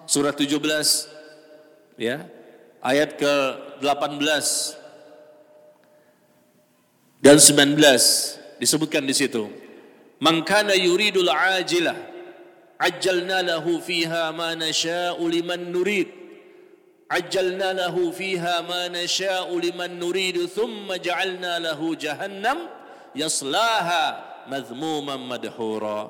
[0.10, 2.26] surah 17 ya,
[2.82, 4.46] ayat ke-18
[7.22, 7.78] dan 19
[8.58, 9.46] disebutkan di situ.
[10.18, 11.98] Man kana yuridul ajilah
[12.82, 16.10] ajjalna lahu fiha ma nasha'u liman nurid.
[17.06, 22.66] Ajjalna lahu fiha ma nasha'u liman nurid thumma ja'alna lahu jahannam
[23.14, 26.10] yaslaha madhmuman madhura.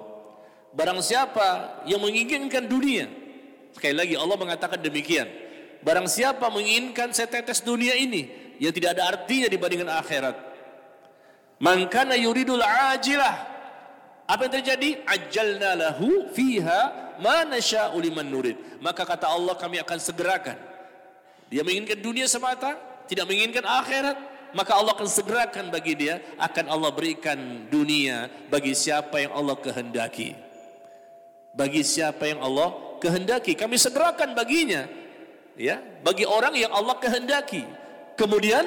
[0.71, 3.11] Barang siapa yang menginginkan dunia,
[3.75, 5.27] sekali lagi Allah mengatakan demikian.
[5.81, 10.35] Barang siapa menginginkan setetes dunia ini yang tidak ada artinya dibandingkan akhirat.
[11.59, 13.49] Man kana yuridul ajilah.
[14.29, 14.89] Apa yang terjadi?
[15.03, 16.81] Ajalna lahu fiha
[17.19, 18.55] ma nasya'u liman nurid.
[18.79, 20.55] Maka kata Allah kami akan segerakan.
[21.51, 22.79] Dia menginginkan dunia semata,
[23.11, 24.15] tidak menginginkan akhirat,
[24.51, 30.35] maka Allah akan segerakan bagi dia akan Allah berikan dunia bagi siapa yang Allah kehendaki.
[31.51, 32.71] Bagi siapa yang Allah
[33.03, 34.87] kehendaki kami segerakan baginya
[35.59, 37.63] ya bagi orang yang Allah kehendaki.
[38.15, 38.63] Kemudian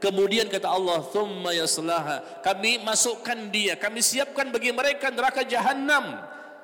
[0.00, 6.18] kemudian kata Allah thumma yaslaha kami masukkan dia kami siapkan bagi mereka neraka jahanam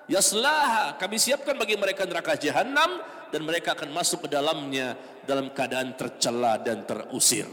[0.09, 4.97] yaslaha kami siapkan bagi mereka neraka jahanam dan mereka akan masuk ke dalamnya
[5.29, 7.45] dalam keadaan tercela dan terusir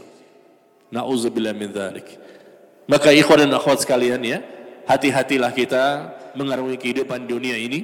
[0.94, 2.06] Nauzubillah min dzalik.
[2.86, 4.38] Maka ikhwan dan akhwat sekalian ya,
[4.86, 5.84] hati-hatilah kita
[6.38, 7.82] mengarungi kehidupan dunia ini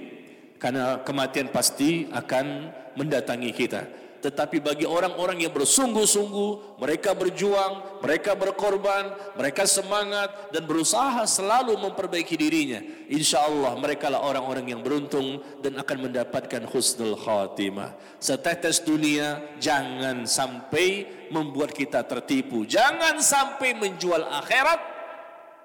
[0.63, 3.83] karena kematian pasti akan mendatangi kita.
[4.21, 12.37] Tetapi bagi orang-orang yang bersungguh-sungguh, mereka berjuang, mereka berkorban, mereka semangat dan berusaha selalu memperbaiki
[12.37, 12.85] dirinya.
[13.09, 17.97] Insya Allah mereka lah orang-orang yang beruntung dan akan mendapatkan husnul khatimah.
[18.21, 22.69] Setetes dunia jangan sampai membuat kita tertipu.
[22.69, 24.81] Jangan sampai menjual akhirat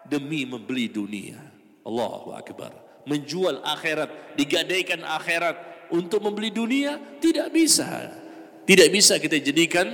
[0.08, 1.44] demi membeli dunia.
[1.84, 2.72] Allahu Akbar.
[3.06, 8.25] Menjual akhirat, digadaikan akhirat untuk membeli dunia tidak bisa.
[8.66, 9.94] Tidak bisa kita jadikan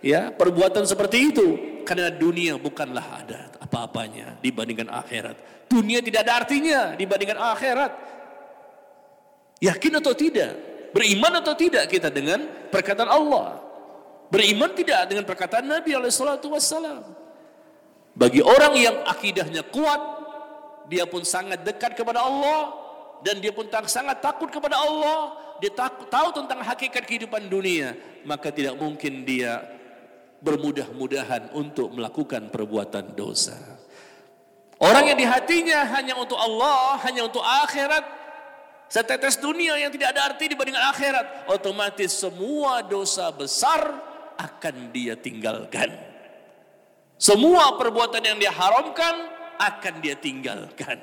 [0.00, 1.46] ya perbuatan seperti itu
[1.84, 5.68] karena dunia bukanlah ada apa-apanya dibandingkan akhirat.
[5.68, 7.92] Dunia tidak ada artinya dibandingkan akhirat.
[9.60, 10.52] Yakin atau tidak?
[10.96, 13.60] Beriman atau tidak kita dengan perkataan Allah?
[14.32, 17.04] Beriman tidak dengan perkataan Nabi alaihi salatu wassalam.
[18.16, 20.00] Bagi orang yang akidahnya kuat
[20.88, 22.72] dia pun sangat dekat kepada Allah
[23.20, 25.70] dan dia pun sangat takut kepada Allah, dia
[26.10, 29.62] tahu tentang hakikat kehidupan dunia, maka tidak mungkin dia
[30.38, 33.58] bermudah-mudahan untuk melakukan perbuatan dosa.
[34.78, 38.06] Orang yang di hatinya hanya untuk Allah, hanya untuk akhirat,
[38.86, 43.98] setetes dunia yang tidak ada arti dibanding akhirat, otomatis semua dosa besar
[44.38, 45.90] akan dia tinggalkan.
[47.18, 49.14] Semua perbuatan yang dia haramkan
[49.58, 51.02] akan dia tinggalkan.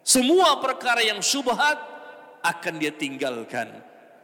[0.00, 1.93] Semua perkara yang syubhat
[2.44, 3.72] akan dia tinggalkan.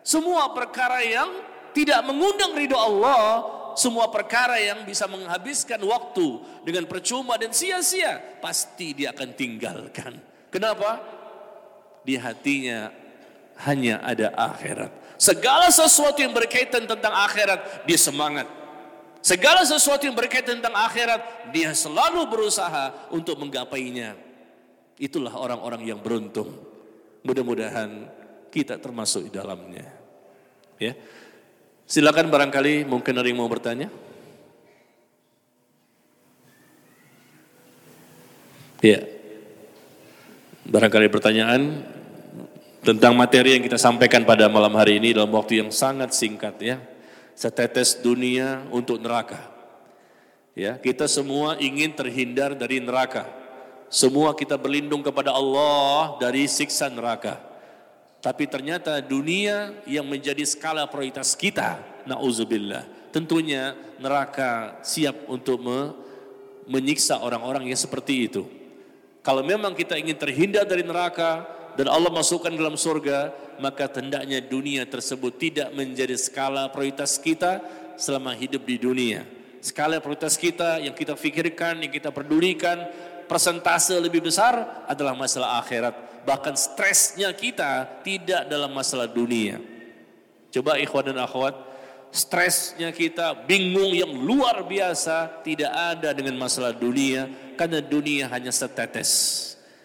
[0.05, 1.29] Semua perkara yang
[1.73, 3.45] tidak mengundang ridho Allah,
[3.79, 10.21] semua perkara yang bisa menghabiskan waktu dengan percuma dan sia-sia, pasti dia akan tinggalkan.
[10.53, 11.01] Kenapa?
[12.05, 12.93] Di hatinya
[13.65, 14.93] hanya ada akhirat.
[15.21, 18.49] Segala sesuatu yang berkaitan tentang akhirat, dia semangat.
[19.21, 24.17] Segala sesuatu yang berkaitan tentang akhirat, dia selalu berusaha untuk menggapainya.
[24.97, 26.57] Itulah orang-orang yang beruntung.
[27.21, 28.09] Mudah-mudahan
[28.49, 29.87] kita termasuk di dalamnya.
[30.81, 30.97] Ya.
[31.85, 33.93] Silakan barangkali mungkin ada yang mau bertanya.
[38.81, 39.05] Ya.
[40.65, 41.85] Barangkali pertanyaan
[42.81, 46.81] tentang materi yang kita sampaikan pada malam hari ini dalam waktu yang sangat singkat ya
[47.41, 49.41] setetes dunia untuk neraka.
[50.53, 53.25] Ya, kita semua ingin terhindar dari neraka.
[53.91, 57.43] Semua kita berlindung kepada Allah dari siksa neraka.
[58.23, 62.87] Tapi ternyata dunia yang menjadi skala prioritas kita, nauzubillah.
[63.11, 65.79] Tentunya neraka siap untuk me
[66.71, 68.47] menyiksa orang-orang yang seperti itu.
[69.27, 71.43] Kalau memang kita ingin terhindar dari neraka
[71.75, 77.59] dan Allah masukkan dalam surga, maka hendaknya dunia tersebut tidak menjadi skala prioritas kita
[77.99, 79.27] selama hidup di dunia.
[79.61, 82.87] Skala prioritas kita yang kita pikirkan, yang kita pedulikan,
[83.31, 86.27] persentase lebih besar adalah masalah akhirat.
[86.27, 89.63] Bahkan stresnya kita tidak dalam masalah dunia.
[90.51, 91.55] Coba ikhwan dan akhwat,
[92.11, 99.39] stresnya kita bingung yang luar biasa tidak ada dengan masalah dunia karena dunia hanya setetes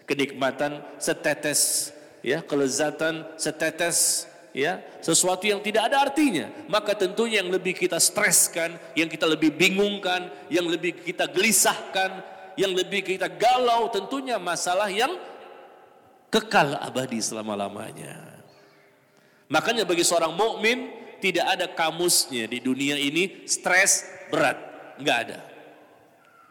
[0.09, 1.93] kenikmatan setetes
[2.25, 4.25] ya kelezatan setetes
[4.57, 9.53] ya sesuatu yang tidak ada artinya maka tentunya yang lebih kita streskan yang kita lebih
[9.53, 15.11] bingungkan yang lebih kita gelisahkan yang lebih kita galau tentunya masalah yang
[16.31, 18.41] kekal abadi selama-lamanya
[19.47, 20.91] makanya bagi seorang mukmin
[21.23, 24.57] tidak ada kamusnya di dunia ini stres berat
[24.99, 25.39] nggak ada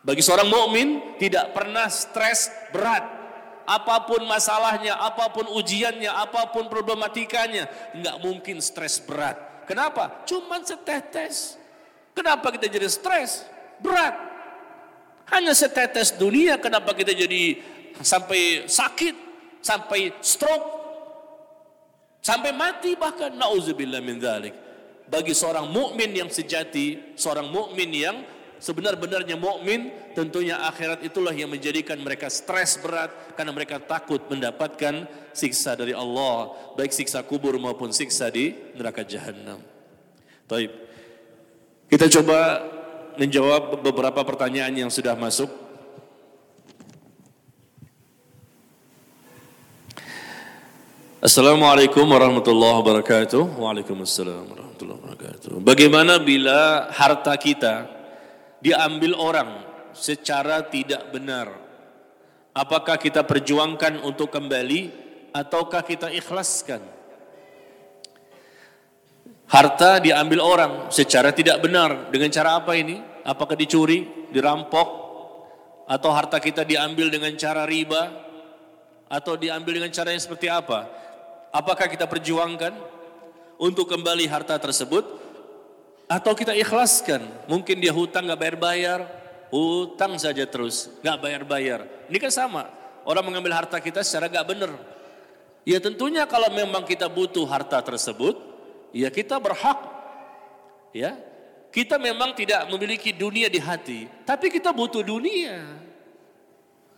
[0.04, 3.24] bagi seorang mukmin tidak pernah stres berat
[3.64, 7.64] apa pun masalahnya, apa pun ujiannya, apa pun problematikanya,
[7.96, 9.64] nggak mungkin stres berat.
[9.64, 10.24] Kenapa?
[10.28, 11.56] Cuman setetes.
[12.12, 13.48] Kenapa kita jadi stres?
[13.80, 14.33] Berat.
[15.32, 17.56] Hanya setetes dunia, kenapa kita jadi
[18.00, 19.14] sampai sakit,
[19.64, 20.66] sampai stroke,
[22.20, 24.54] sampai mati bahkan nauzubillah min dzalik.
[25.04, 28.16] Bagi seorang mukmin yang sejati, seorang mukmin yang
[28.64, 35.04] sebenar-benarnya mukmin tentunya akhirat itulah yang menjadikan mereka stres berat karena mereka takut mendapatkan
[35.36, 39.60] siksa dari Allah baik siksa kubur maupun siksa di neraka jahanam.
[40.48, 40.72] Taib.
[41.92, 42.64] Kita coba
[43.18, 45.50] menjawab beberapa pertanyaan yang sudah masuk.
[51.24, 53.56] Assalamualaikum warahmatullahi wabarakatuh.
[53.56, 55.52] Waalaikumsalam warahmatullahi wabarakatuh.
[55.64, 57.88] Bagaimana bila harta kita
[58.60, 59.50] diambil orang
[59.96, 61.48] secara tidak benar.
[62.52, 64.92] Apakah kita perjuangkan untuk kembali
[65.32, 66.93] ataukah kita ikhlaskan?
[69.44, 73.00] Harta diambil orang secara tidak benar dengan cara apa ini?
[73.24, 74.88] Apakah dicuri, dirampok,
[75.84, 78.08] atau harta kita diambil dengan cara riba,
[79.08, 80.88] atau diambil dengan cara yang seperti apa?
[81.52, 82.72] Apakah kita perjuangkan
[83.60, 85.06] untuk kembali harta tersebut
[86.08, 89.00] atau kita ikhlaskan, mungkin dia hutang nggak bayar-bayar,
[89.52, 91.80] hutang saja terus, nggak bayar-bayar.
[92.10, 92.68] Ini kan sama,
[93.06, 94.72] orang mengambil harta kita secara nggak benar.
[95.64, 98.36] Ya tentunya kalau memang kita butuh harta tersebut,
[98.94, 99.92] ya kita berhak.
[100.94, 101.18] Ya,
[101.74, 105.82] kita memang tidak memiliki dunia di hati, tapi kita butuh dunia.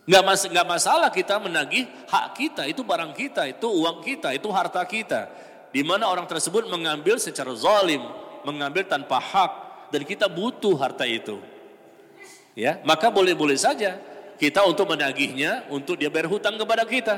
[0.05, 4.85] Nggak, mas, masalah kita menagih hak kita, itu barang kita, itu uang kita, itu harta
[4.85, 5.33] kita.
[5.73, 7.99] Di mana orang tersebut mengambil secara zalim,
[8.45, 9.51] mengambil tanpa hak
[9.89, 11.41] dan kita butuh harta itu.
[12.53, 13.97] Ya, maka boleh-boleh saja
[14.37, 17.15] kita untuk menagihnya untuk dia bayar hutang kepada kita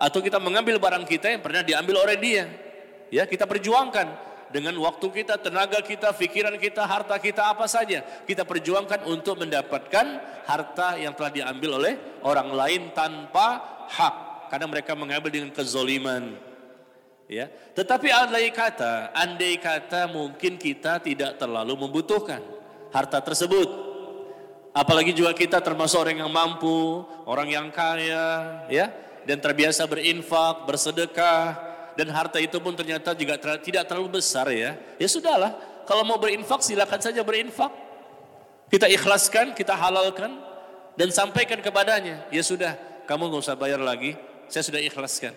[0.00, 2.44] atau kita mengambil barang kita yang pernah diambil oleh dia.
[3.10, 4.26] Ya, kita perjuangkan.
[4.46, 8.02] dengan waktu kita, tenaga kita, pikiran kita, harta kita, apa saja.
[8.24, 10.06] Kita perjuangkan untuk mendapatkan
[10.46, 14.14] harta yang telah diambil oleh orang lain tanpa hak.
[14.46, 16.38] Karena mereka mengambil dengan kezoliman.
[17.26, 22.38] Ya, tetapi andai kata, andai kata mungkin kita tidak terlalu membutuhkan
[22.94, 23.66] harta tersebut.
[24.70, 28.94] Apalagi juga kita termasuk orang yang mampu, orang yang kaya, ya,
[29.26, 31.65] dan terbiasa berinfak, bersedekah,
[31.96, 34.76] dan harta itu pun ternyata juga ter tidak terlalu besar ya.
[35.00, 35.56] Ya sudahlah,
[35.88, 37.72] kalau mau berinfak silakan saja berinfak.
[38.68, 40.36] Kita ikhlaskan, kita halalkan,
[40.98, 42.28] dan sampaikan kepadanya.
[42.28, 42.76] Ya sudah,
[43.08, 44.18] kamu nggak usah bayar lagi,
[44.50, 45.32] saya sudah ikhlaskan.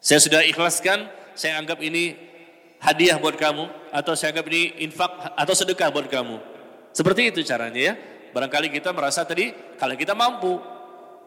[0.00, 1.06] Saya sudah ikhlaskan,
[1.36, 2.16] saya anggap ini
[2.80, 6.36] hadiah buat kamu atau saya anggap ini infak atau sedekah buat kamu.
[6.96, 7.94] Seperti itu caranya ya.
[8.34, 10.58] Barangkali kita merasa tadi kalau kita mampu,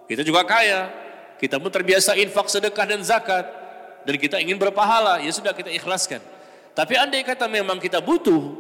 [0.10, 0.92] kita juga kaya,
[1.38, 3.66] kita pun terbiasa infak, sedekah dan zakat
[4.08, 6.24] dan kita ingin berpahala, ya sudah kita ikhlaskan.
[6.72, 8.55] Tapi andai kata memang kita butuh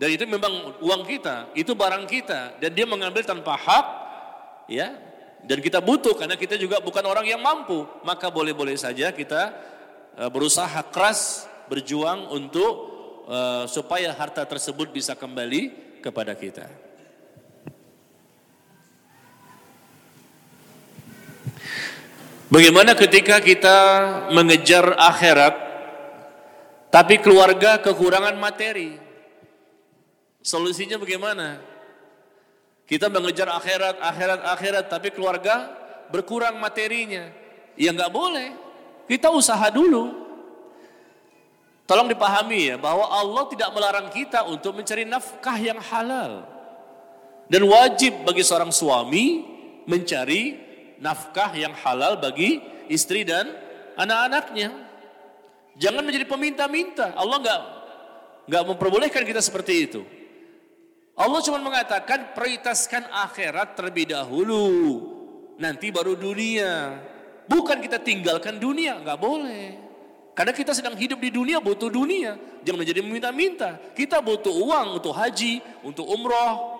[0.00, 3.86] dan itu memang uang kita, itu barang kita dan dia mengambil tanpa hak,
[4.72, 4.96] ya
[5.44, 9.52] dan kita butuh karena kita juga bukan orang yang mampu, maka boleh-boleh saja kita
[10.16, 12.72] uh, berusaha keras berjuang untuk
[13.28, 16.85] uh, supaya harta tersebut bisa kembali kepada kita.
[22.56, 23.78] Bagaimana ketika kita
[24.32, 25.52] mengejar akhirat
[26.88, 28.96] tapi keluarga kekurangan materi?
[30.40, 31.60] Solusinya bagaimana?
[32.88, 35.68] Kita mengejar akhirat, akhirat, akhirat, tapi keluarga
[36.08, 37.28] berkurang materinya.
[37.76, 38.56] Ya nggak boleh.
[39.04, 40.16] Kita usaha dulu.
[41.84, 46.48] Tolong dipahami ya bahwa Allah tidak melarang kita untuk mencari nafkah yang halal.
[47.52, 49.44] Dan wajib bagi seorang suami
[49.84, 50.65] mencari
[51.00, 53.50] nafkah yang halal bagi istri dan
[53.96, 54.72] anak-anaknya.
[55.76, 57.12] Jangan menjadi peminta-minta.
[57.12, 57.60] Allah nggak
[58.46, 60.00] nggak memperbolehkan kita seperti itu.
[61.16, 64.68] Allah cuma mengatakan prioritaskan akhirat terlebih dahulu.
[65.56, 67.00] Nanti baru dunia.
[67.48, 69.86] Bukan kita tinggalkan dunia, nggak boleh.
[70.36, 72.36] Karena kita sedang hidup di dunia butuh dunia.
[72.60, 73.80] Jangan menjadi meminta-minta.
[73.96, 76.75] Kita butuh uang untuk haji, untuk umroh,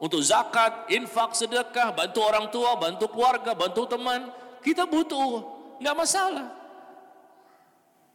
[0.00, 4.32] untuk zakat, infak, sedekah, bantu orang tua, bantu keluarga, bantu teman.
[4.64, 5.44] Kita butuh,
[5.76, 6.48] nggak masalah.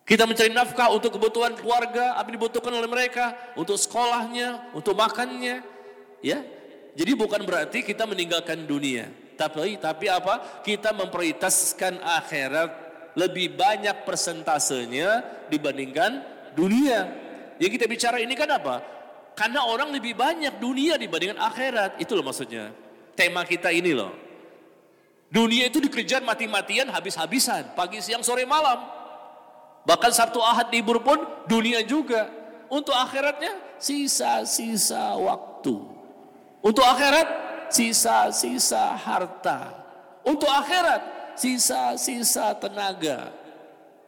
[0.06, 5.66] Kita mencari nafkah untuk kebutuhan keluarga, apa dibutuhkan oleh mereka, untuk sekolahnya, untuk makannya,
[6.22, 6.42] ya.
[6.94, 10.62] Jadi bukan berarti kita meninggalkan dunia, tapi tapi apa?
[10.62, 12.70] Kita memprioritaskan akhirat
[13.18, 16.22] lebih banyak persentasenya dibandingkan
[16.54, 17.10] dunia.
[17.58, 18.95] Yang kita bicara ini kan apa?
[19.36, 22.00] Karena orang lebih banyak dunia dibandingkan akhirat.
[22.00, 22.72] Itu loh maksudnya.
[23.20, 24.16] Tema kita ini loh.
[25.28, 27.76] Dunia itu dikejar mati-matian habis-habisan.
[27.76, 28.80] Pagi, siang, sore, malam.
[29.84, 31.20] Bahkan Sabtu Ahad libur pun
[31.52, 32.32] dunia juga.
[32.72, 35.76] Untuk akhiratnya sisa-sisa waktu.
[36.64, 37.28] Untuk akhirat
[37.70, 39.76] sisa-sisa harta.
[40.24, 43.36] Untuk akhirat sisa-sisa tenaga.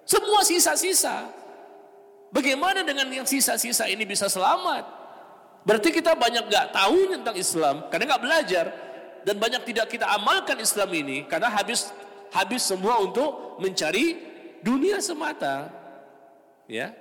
[0.08, 1.30] Semua sisa-sisa.
[2.32, 4.97] Bagaimana dengan yang sisa-sisa ini bisa selamat?
[5.68, 8.66] Berarti kita banyak gak tahu tentang Islam karena gak belajar
[9.28, 11.92] dan banyak tidak kita amalkan Islam ini karena habis
[12.32, 14.16] habis semua untuk mencari
[14.64, 15.68] dunia semata.
[16.72, 16.96] Ya.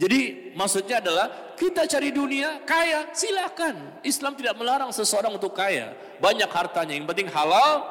[0.00, 4.00] Jadi maksudnya adalah kita cari dunia kaya silakan.
[4.00, 5.92] Islam tidak melarang seseorang untuk kaya.
[6.24, 7.84] Banyak hartanya yang penting halal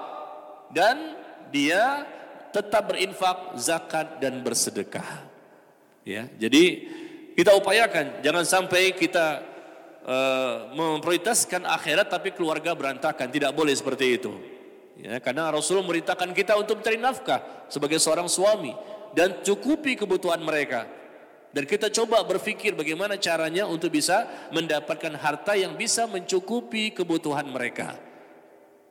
[0.74, 1.14] dan
[1.54, 2.10] dia
[2.50, 5.06] tetap berinfak, zakat dan bersedekah.
[6.02, 6.26] Ya.
[6.34, 6.90] Jadi
[7.38, 9.46] kita upayakan jangan sampai kita
[10.10, 13.30] uh, memprioritaskan akhirat tapi keluarga berantakan.
[13.30, 14.34] Tidak boleh seperti itu.
[15.00, 18.76] Ya, karena Rasul memerintahkan kita untuk mencari nafkah sebagai seorang suami
[19.16, 20.90] dan cukupi kebutuhan mereka.
[21.50, 27.98] Dan kita coba berpikir bagaimana caranya untuk bisa mendapatkan harta yang bisa mencukupi kebutuhan mereka.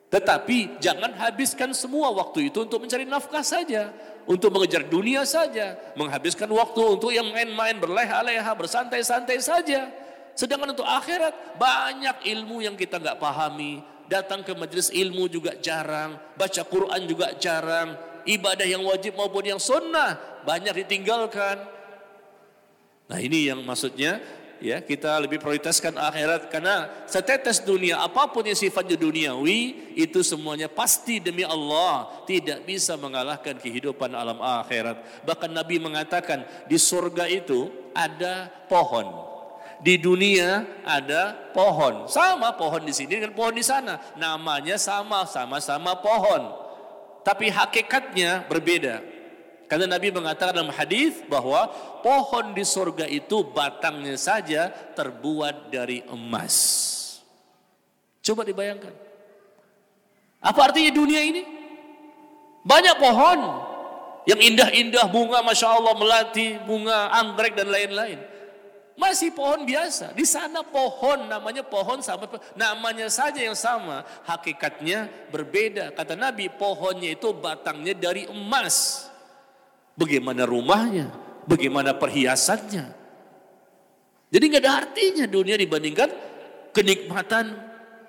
[0.08, 3.92] Tetapi jangan habiskan semua waktu itu untuk mencari nafkah saja.
[4.24, 5.76] Untuk mengejar dunia saja.
[5.94, 10.07] Menghabiskan waktu untuk yang main-main, berleha-leha, bersantai-santai saja.
[10.38, 13.82] Sedangkan untuk akhirat banyak ilmu yang kita nggak pahami.
[14.06, 16.14] Datang ke majelis ilmu juga jarang.
[16.38, 17.98] Baca Quran juga jarang.
[18.22, 20.14] Ibadah yang wajib maupun yang sunnah
[20.46, 21.78] banyak ditinggalkan
[23.08, 24.20] Nah ini yang maksudnya
[24.60, 30.68] ya kita lebih prioritaskan akhirat karena setetes dunia apa pun yang sifatnya duniawi itu semuanya
[30.68, 35.24] pasti demi Allah tidak bisa mengalahkan kehidupan alam akhirat.
[35.24, 39.27] Bahkan Nabi mengatakan di surga itu ada pohon.
[39.78, 42.10] Di dunia ada pohon.
[42.10, 43.98] Sama pohon di sini dengan pohon di sana.
[44.18, 46.50] Namanya sama, sama-sama pohon.
[47.22, 48.98] Tapi hakikatnya berbeda.
[49.68, 51.68] Karena Nabi mengatakan dalam hadis bahwa
[52.00, 56.56] pohon di surga itu batangnya saja terbuat dari emas.
[58.24, 58.90] Coba dibayangkan.
[60.40, 61.42] Apa artinya dunia ini?
[62.64, 63.38] Banyak pohon
[64.24, 68.20] yang indah-indah bunga Masya Allah melati, bunga anggrek dan lain-lain.
[68.98, 70.10] Masih pohon biasa.
[70.10, 72.26] Di sana pohon namanya pohon sama
[72.58, 75.94] namanya saja yang sama, hakikatnya berbeda.
[75.94, 79.06] Kata Nabi, pohonnya itu batangnya dari emas.
[79.94, 81.14] Bagaimana rumahnya?
[81.46, 82.98] Bagaimana perhiasannya?
[84.28, 86.10] Jadi nggak ada artinya dunia dibandingkan
[86.74, 87.54] kenikmatan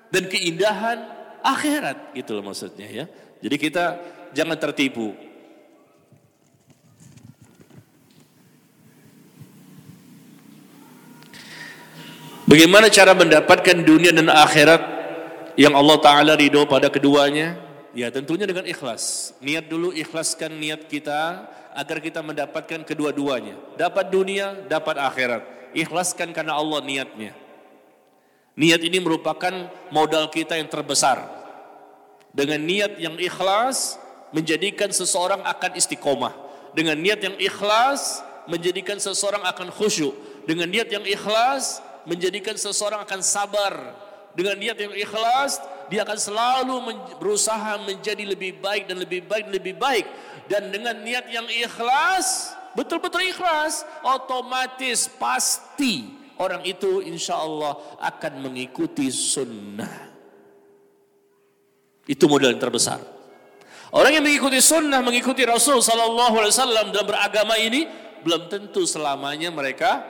[0.09, 0.97] dan keindahan
[1.45, 3.05] akhirat gitu loh maksudnya ya.
[3.39, 3.85] Jadi kita
[4.33, 5.15] jangan tertipu.
[12.49, 14.81] Bagaimana cara mendapatkan dunia dan akhirat
[15.53, 17.61] yang Allah Ta'ala ridho pada keduanya?
[17.93, 19.37] Ya tentunya dengan ikhlas.
[19.37, 21.45] Niat dulu ikhlaskan niat kita
[21.77, 23.53] agar kita mendapatkan kedua-duanya.
[23.77, 25.45] Dapat dunia, dapat akhirat.
[25.77, 27.37] Ikhlaskan karena Allah niatnya.
[28.57, 31.21] Niat ini merupakan modal kita yang terbesar.
[32.33, 34.01] Dengan niat yang ikhlas
[34.33, 36.33] menjadikan seseorang akan istiqomah.
[36.73, 40.17] Dengan niat yang ikhlas menjadikan seseorang akan khusyuk.
[40.49, 43.73] Dengan niat yang ikhlas menjadikan seseorang akan sabar.
[44.33, 45.57] Dengan niat yang ikhlas,
[45.89, 46.75] dia akan selalu
[47.17, 50.05] berusaha menjadi lebih baik dan lebih baik dan lebih baik.
[50.49, 59.09] Dan dengan niat yang ikhlas, betul-betul ikhlas, otomatis pasti orang itu insya Allah akan mengikuti
[59.09, 60.09] sunnah.
[62.09, 63.01] Itu modal yang terbesar.
[63.89, 67.89] Orang yang mengikuti sunnah, mengikuti Rasul Sallallahu Alaihi Wasallam dalam beragama ini,
[68.21, 70.05] belum tentu selamanya mereka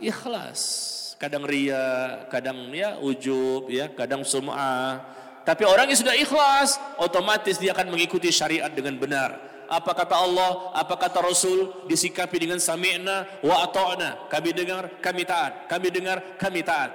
[0.00, 5.02] ikhlas kadang ria, kadang ya ujub, ya, kadang sum'ah.
[5.42, 9.30] Tapi orang yang sudah ikhlas, otomatis dia akan mengikuti syariat dengan benar.
[9.68, 14.30] Apa kata Allah, apa kata Rasul, disikapi dengan sami'na wa ata'na.
[14.32, 15.68] Kami dengar, kami taat.
[15.68, 16.92] Kami dengar, kami taat.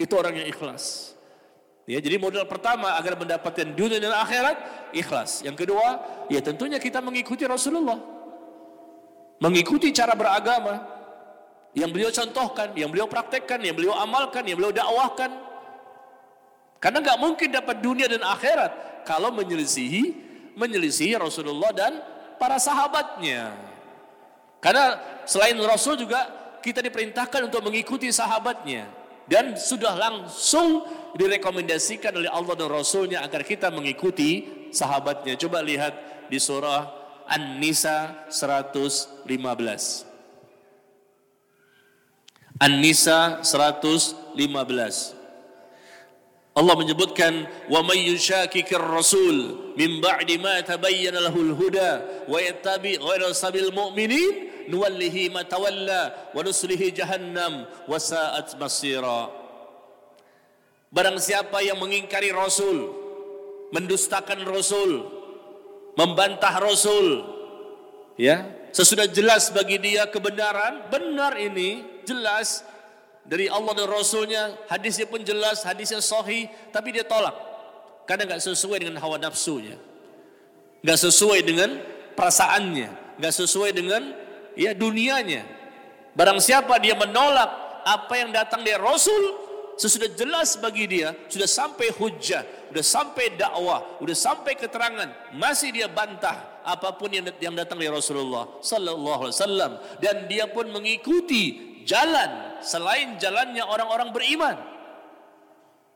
[0.00, 1.12] Itu orang yang ikhlas.
[1.84, 4.56] Ya, jadi modal pertama agar mendapatkan dunia dan akhirat,
[4.94, 5.42] ikhlas.
[5.42, 5.98] Yang kedua,
[6.30, 7.98] ya tentunya kita mengikuti Rasulullah.
[9.42, 10.91] Mengikuti cara beragama,
[11.72, 15.32] yang beliau contohkan, yang beliau praktekkan, yang beliau amalkan, yang beliau dakwahkan.
[16.82, 21.96] Karena nggak mungkin dapat dunia dan akhirat kalau menyelisihi menyelisihi Rasulullah dan
[22.36, 23.56] para sahabatnya.
[24.60, 26.28] Karena selain Rasul juga
[26.60, 28.86] kita diperintahkan untuk mengikuti sahabatnya
[29.26, 30.84] dan sudah langsung
[31.16, 35.40] direkomendasikan oleh Allah dan Rasulnya agar kita mengikuti sahabatnya.
[35.40, 35.94] Coba lihat
[36.28, 36.86] di surah
[37.26, 40.11] An-Nisa 115.
[42.62, 44.22] An-Nisa 115.
[46.54, 53.34] Allah menyebutkan wa may yushakikir rasul min ba'di ma tabayyana lahul huda wa yattabi ghayra
[53.34, 59.26] sabil mu'minin nuwallihi ma tawalla wa nuslihi jahannam wa sa'at masira
[60.92, 62.92] Barang siapa yang mengingkari rasul
[63.72, 65.08] mendustakan rasul
[65.96, 67.26] membantah rasul
[68.20, 68.44] ya
[68.76, 72.66] sesudah jelas bagi dia kebenaran benar ini jelas
[73.22, 77.34] dari Allah dan Rasulnya, hadisnya pun jelas, hadisnya sahih, tapi dia tolak.
[78.06, 79.78] Karena nggak sesuai dengan hawa nafsunya.
[80.82, 81.78] nggak sesuai dengan
[82.18, 84.02] perasaannya, nggak sesuai dengan
[84.58, 85.46] ya dunianya.
[86.18, 87.46] Barang siapa dia menolak
[87.86, 89.38] apa yang datang dari Rasul,
[89.78, 92.42] sesudah jelas bagi dia, sudah sampai hujah,
[92.74, 95.06] sudah sampai dakwah, sudah sampai keterangan,
[95.38, 100.46] masih dia bantah apa pun yang yang datang dari Rasulullah sallallahu alaihi wasallam dan dia
[100.46, 104.56] pun mengikuti jalan selain jalannya orang-orang beriman.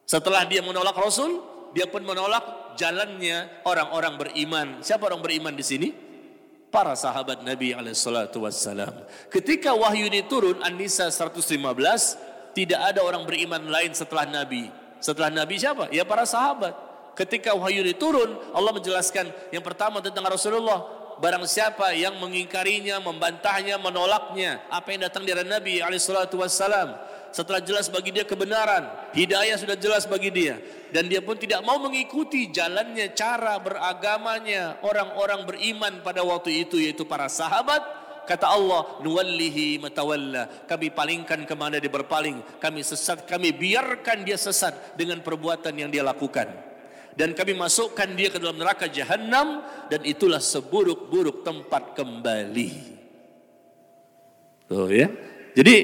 [0.06, 1.42] Setelah dia menolak Rasul,
[1.74, 4.66] dia pun menolak jalannya orang-orang beriman.
[4.80, 5.88] Siapa orang beriman di sini?
[6.70, 9.06] Para sahabat Nabi alaihissalatu wassalam.
[9.32, 14.68] Ketika wahyu ini turun, An-Nisa 115, tidak ada orang beriman lain setelah Nabi.
[15.00, 15.92] Setelah Nabi siapa?
[15.92, 16.72] Ya para sahabat.
[17.16, 20.84] Ketika wahyu ini turun, Allah menjelaskan yang pertama tentang Rasulullah
[21.16, 26.96] barang siapa yang mengingkarinya, membantahnya, menolaknya apa yang datang dari Nabi alaihissalatu wassalam
[27.32, 30.56] setelah jelas bagi dia kebenaran, hidayah sudah jelas bagi dia
[30.88, 37.04] dan dia pun tidak mau mengikuti jalannya cara beragamanya orang-orang beriman pada waktu itu yaitu
[37.04, 37.84] para sahabat
[38.24, 40.48] kata Allah nuwallihi matawalla.
[40.64, 42.40] Kami palingkan ke mana dia berpaling.
[42.58, 46.75] Kami sesat kami biarkan dia sesat dengan perbuatan yang dia lakukan
[47.16, 52.72] dan kami masukkan dia ke dalam neraka jahanam dan itulah seburuk-buruk tempat kembali.
[54.68, 55.08] Tuh ya.
[55.56, 55.76] Jadi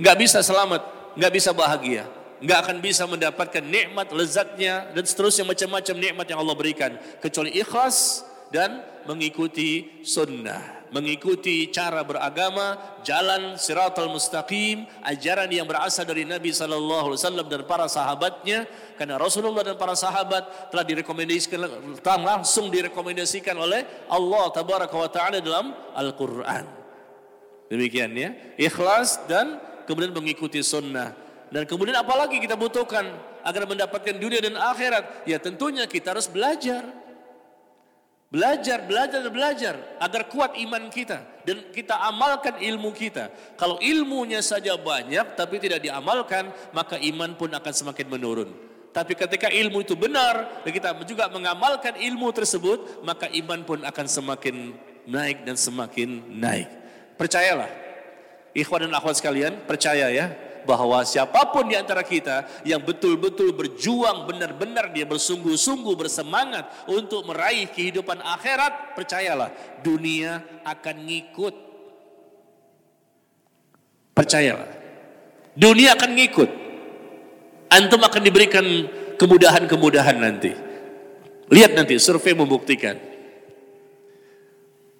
[0.00, 2.08] nggak bisa selamat, nggak bisa bahagia,
[2.40, 8.24] nggak akan bisa mendapatkan nikmat lezatnya dan seterusnya macam-macam nikmat yang Allah berikan kecuali ikhlas
[8.48, 10.77] dan mengikuti sunnah.
[10.88, 17.62] Mengikuti cara beragama, jalan siratal mustaqim, ajaran yang berasal dari Nabi sallallahu alaihi wasallam dan
[17.68, 18.64] para sahabatnya
[18.96, 21.60] karena Rasulullah dan para sahabat telah direkomendasikan
[22.00, 26.64] telah langsung direkomendasikan oleh Allah tabaraka wa taala dalam Al-Qur'an.
[27.68, 31.12] Demikian ya, ikhlas dan kemudian mengikuti sunnah.
[31.48, 33.08] Dan kemudian apalagi kita butuhkan
[33.44, 35.24] agar mendapatkan dunia dan akhirat?
[35.24, 37.07] Ya tentunya kita harus belajar.
[38.28, 43.32] Belajar, belajar, belajar agar kuat iman kita dan kita amalkan ilmu kita.
[43.56, 48.52] Kalau ilmunya saja banyak tapi tidak diamalkan, maka iman pun akan semakin menurun.
[48.92, 54.06] Tapi ketika ilmu itu benar dan kita juga mengamalkan ilmu tersebut, maka iman pun akan
[54.08, 54.76] semakin
[55.08, 56.68] naik dan semakin naik.
[57.16, 57.72] Percayalah,
[58.52, 60.28] ikhwan dan akhwat sekalian, percaya ya,
[60.68, 67.72] bahwa siapa pun di antara kita yang betul-betul berjuang benar-benar dia bersungguh-sungguh bersemangat untuk meraih
[67.72, 69.48] kehidupan akhirat, percayalah
[69.80, 71.54] dunia akan ngikut.
[74.12, 74.68] Percayalah.
[75.56, 76.50] Dunia akan ngikut.
[77.72, 78.64] Antum akan diberikan
[79.16, 80.52] kemudahan-kemudahan nanti.
[81.48, 83.07] Lihat nanti survei membuktikan.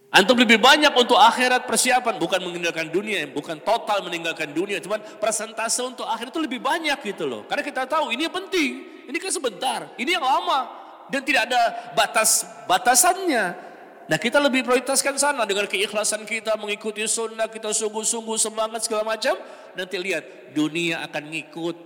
[0.09, 5.85] Antum lebih banyak untuk akhirat persiapan, bukan meninggalkan dunia, bukan total meninggalkan dunia, cuman persentase
[5.85, 7.45] untuk akhirat itu lebih banyak gitu loh.
[7.45, 10.65] Karena kita tahu ini yang penting, ini kan sebentar, ini yang lama
[11.13, 13.69] dan tidak ada batas batasannya.
[14.09, 19.37] Nah kita lebih prioritaskan sana dengan keikhlasan kita mengikuti sunnah, kita sungguh-sungguh semangat segala macam.
[19.77, 21.77] Nanti lihat dunia akan ngikut,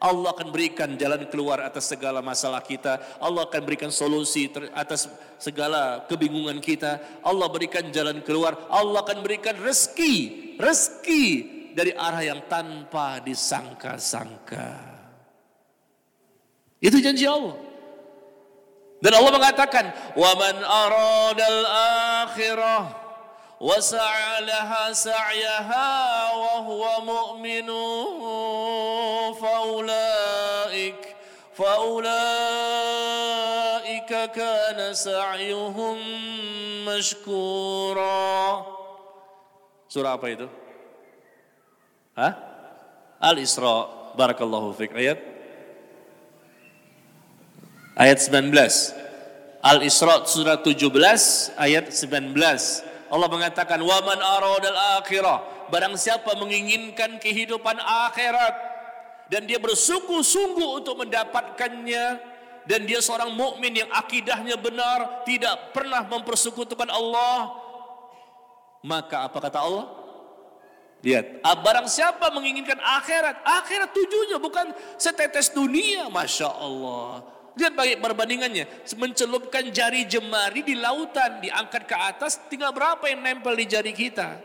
[0.00, 3.20] Allah akan berikan jalan keluar atas segala masalah kita.
[3.20, 7.20] Allah akan berikan solusi atas segala kebingungan kita.
[7.20, 8.56] Allah berikan jalan keluar.
[8.72, 10.56] Allah akan berikan rezeki.
[10.56, 11.24] Rezeki
[11.76, 14.68] dari arah yang tanpa disangka-sangka.
[16.80, 17.60] Itu janji Allah.
[19.04, 19.84] Dan Allah mengatakan,
[20.16, 21.60] "Wa man aradal
[22.24, 23.09] akhirah
[23.59, 25.89] وسعى لها سعيها
[26.33, 27.67] وهو مؤمن
[29.33, 31.15] فأولئك
[31.55, 32.11] فأولئك
[34.35, 35.97] كان سعيهم
[36.85, 38.75] مشكورا
[39.85, 40.43] Surah apa itu?
[42.19, 42.35] Hah?
[43.15, 44.11] Al-Isra.
[44.19, 44.91] Barakallahu fiqh.
[44.91, 45.23] Ayat?
[47.95, 48.51] Ayat 19.
[49.63, 52.35] Al-Isra surah 17 ayat 19.
[53.10, 58.54] Allah mengatakan waman aradal akhirah barang siapa menginginkan kehidupan akhirat
[59.30, 62.04] dan dia bersungguh-sungguh untuk mendapatkannya
[62.70, 67.50] dan dia seorang mukmin yang akidahnya benar tidak pernah mempersekutukan Allah
[68.86, 69.86] maka apa kata Allah
[71.00, 74.66] Lihat, ah, barang siapa menginginkan akhirat, akhirat tujuannya bukan
[75.00, 77.24] setetes dunia, masya Allah.
[77.58, 78.86] Lihat bagi perbandingannya.
[78.94, 84.38] Mencelupkan jari jemari di lautan, diangkat ke atas, tinggal berapa yang nempel di jari kita.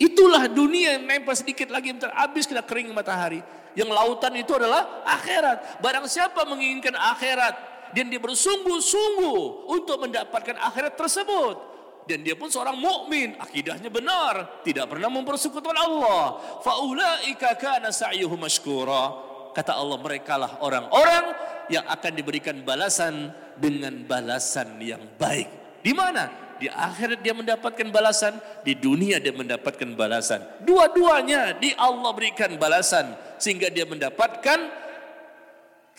[0.00, 3.38] Itulah dunia yang nempel sedikit lagi, habis kita kering matahari.
[3.78, 5.78] Yang lautan itu adalah akhirat.
[5.78, 7.54] Barang siapa menginginkan akhirat,
[7.94, 11.56] dan dia bersungguh-sungguh untuk mendapatkan akhirat tersebut.
[12.02, 16.42] Dan dia pun seorang mukmin, akidahnya benar, tidak pernah mempersekutukan Allah.
[16.66, 19.31] Faulaika kana sa'yuhum mashkura.
[19.52, 21.24] Kata Allah, merekalah orang-orang
[21.68, 25.80] yang akan diberikan balasan dengan balasan yang baik.
[25.84, 26.56] Di mana?
[26.62, 30.40] Di akhirat dia mendapatkan balasan, di dunia dia mendapatkan balasan.
[30.62, 34.70] Dua-duanya di Allah berikan balasan sehingga dia mendapatkan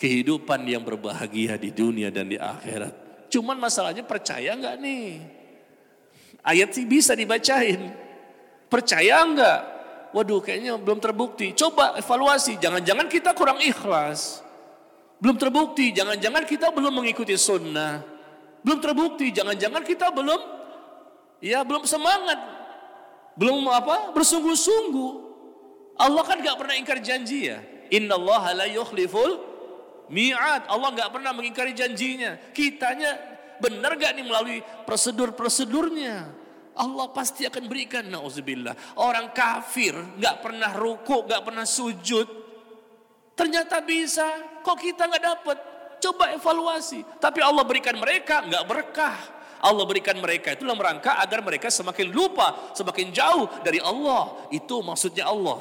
[0.00, 3.28] kehidupan yang berbahagia di dunia dan di akhirat.
[3.28, 5.08] Cuman masalahnya percaya nggak nih?
[6.40, 7.92] Ayat sih bisa dibacain.
[8.72, 9.73] Percaya nggak?
[10.14, 11.50] Waduh kayaknya belum terbukti.
[11.58, 12.54] Coba evaluasi.
[12.62, 14.46] Jangan-jangan kita kurang ikhlas.
[15.18, 18.04] Belum terbukti, jangan-jangan kita belum mengikuti sunnah.
[18.62, 20.40] Belum terbukti, jangan-jangan kita belum
[21.42, 22.38] ya belum semangat.
[23.34, 24.14] Belum apa?
[24.14, 25.12] Bersungguh-sungguh.
[25.98, 27.58] Allah kan gak pernah ingkar janji ya.
[27.90, 29.42] Inna Allah la yukhliful
[30.12, 30.70] mi'ad.
[30.70, 32.38] Allah gak pernah mengingkari janjinya.
[32.54, 33.18] Kitanya
[33.58, 36.43] benar gak nih melalui prosedur-prosedurnya.
[36.74, 38.98] Allah pasti akan berikan nauzubillah.
[38.98, 42.44] Orang kafir gak pernah ruku, gak pernah sujud,
[43.34, 44.26] Ternyata bisa,
[44.62, 45.58] kok kita nggak dapat?
[45.98, 47.02] Coba evaluasi.
[47.18, 49.18] Tapi Allah berikan mereka nggak berkah.
[49.64, 54.46] Allah berikan mereka itu dalam rangka agar mereka semakin lupa, semakin jauh dari Allah.
[54.54, 55.58] Itu maksudnya Allah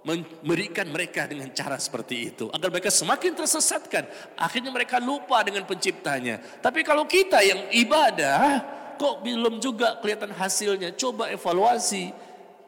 [0.00, 6.40] memberikan mereka dengan cara seperti itu agar mereka semakin tersesatkan akhirnya mereka lupa dengan penciptanya
[6.64, 8.64] tapi kalau kita yang ibadah
[9.00, 12.12] kok belum juga kelihatan hasilnya coba evaluasi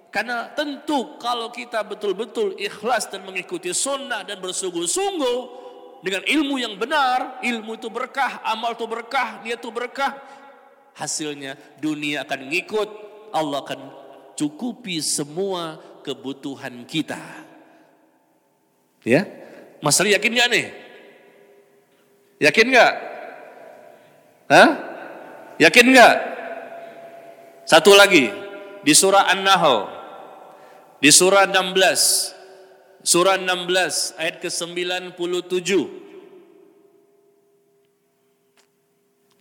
[0.09, 5.61] karena tentu kalau kita betul-betul ikhlas dan mengikuti sunnah dan bersungguh-sungguh
[6.05, 10.19] dengan ilmu yang benar, ilmu itu berkah, amal itu berkah, niat itu berkah,
[10.99, 12.89] hasilnya dunia akan ngikut,
[13.31, 13.81] Allah akan
[14.35, 17.23] cukupi semua kebutuhan kita.
[19.07, 19.25] Ya,
[19.81, 20.67] Mas yakin gak nih?
[22.43, 22.93] Yakin gak?
[24.51, 24.92] Hah?
[25.61, 26.17] Yakin gak?
[27.69, 28.29] Satu lagi,
[28.83, 29.87] di surah An-Nahl,
[30.99, 35.71] di surah 16, surah 16 ayat ke-97.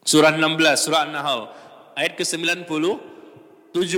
[0.02, 1.42] Surah 16, surah An-Nahl,
[1.98, 3.94] ayat ke-97.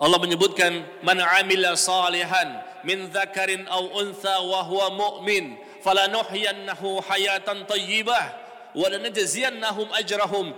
[0.00, 8.24] Allah menyebutkan man amila salihan min dzakarin aw untha wa huwa mu'min falanuhyiyannahu hayatan thayyibah
[8.72, 10.56] wa lanajziyannahum ajrahum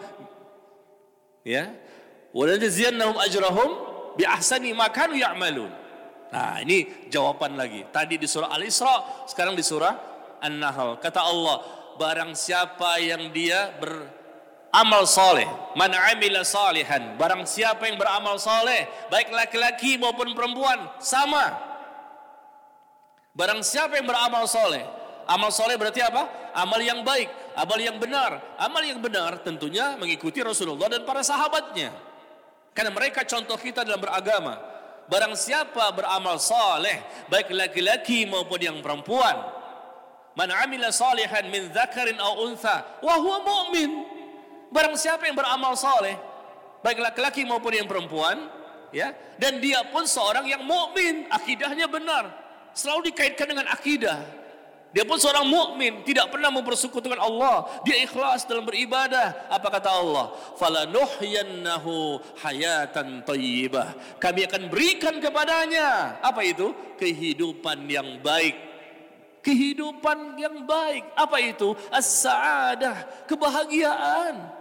[1.43, 1.75] ya
[2.33, 3.71] wa lanajziyannahum ajrahum
[4.17, 5.71] bi ahsani ma kanu ya'malun
[6.33, 9.95] nah ini jawaban lagi tadi di surah al-isra sekarang di surah
[10.41, 11.61] an-nahl kata Allah
[12.01, 14.23] barang siapa yang dia ber
[14.73, 15.47] amal soleh.
[15.77, 17.15] Man amila salihan.
[17.21, 18.89] Barang siapa yang beramal soleh.
[19.13, 20.81] Baik laki-laki maupun perempuan.
[20.99, 21.53] Sama.
[23.37, 24.83] Barang siapa yang beramal soleh.
[25.29, 26.53] Amal soleh berarti apa?
[26.57, 27.29] Amal yang baik.
[27.55, 28.41] Amal yang benar.
[28.59, 31.95] Amal yang benar tentunya mengikuti Rasulullah dan para sahabatnya.
[32.73, 34.59] Karena mereka contoh kita dalam beragama.
[35.07, 37.29] Barang siapa beramal soleh.
[37.29, 39.37] Baik laki-laki maupun yang perempuan.
[40.33, 43.01] Man amila salihan min zakarin au untha.
[43.05, 44.23] Wahuwa mu'min
[44.73, 46.17] Barang siapa yang beramal soleh,
[46.81, 48.49] baik laki-laki maupun yang perempuan,
[48.89, 52.33] ya, dan dia pun seorang yang mukmin, akidahnya benar,
[52.73, 54.25] selalu dikaitkan dengan akidah.
[54.93, 57.65] Dia pun seorang mukmin, tidak pernah mempersekutukan Allah.
[57.81, 59.49] Dia ikhlas dalam beribadah.
[59.49, 60.37] Apa kata Allah?
[60.61, 64.21] Falanuhyannahu hayatan thayyibah.
[64.21, 66.77] Kami akan berikan kepadanya apa itu?
[67.01, 68.53] Kehidupan yang baik.
[69.41, 71.09] Kehidupan yang baik.
[71.17, 71.73] Apa itu?
[71.89, 74.61] As-sa'adah, kebahagiaan.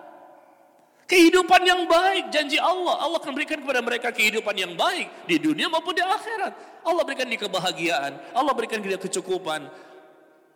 [1.11, 3.03] Kehidupan yang baik, janji Allah.
[3.03, 6.55] Allah akan berikan kepada mereka kehidupan yang baik di dunia maupun di akhirat.
[6.87, 9.90] Allah berikan dia kebahagiaan, Allah berikan dia kecukupan.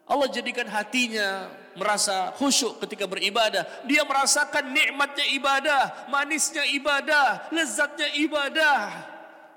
[0.05, 3.65] Allah jadikan hatinya merasa khusyuk ketika beribadah.
[3.89, 5.83] Dia merasakan nikmatnya ibadah,
[6.13, 8.79] manisnya ibadah, lezatnya ibadah.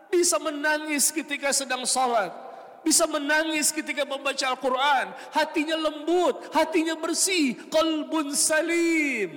[0.08, 2.32] Bisa menangis ketika sedang sholat.
[2.80, 5.12] Bisa menangis ketika membaca Al-Quran.
[5.36, 9.30] Hatinya lembut, hatinya bersih, kalbun salim.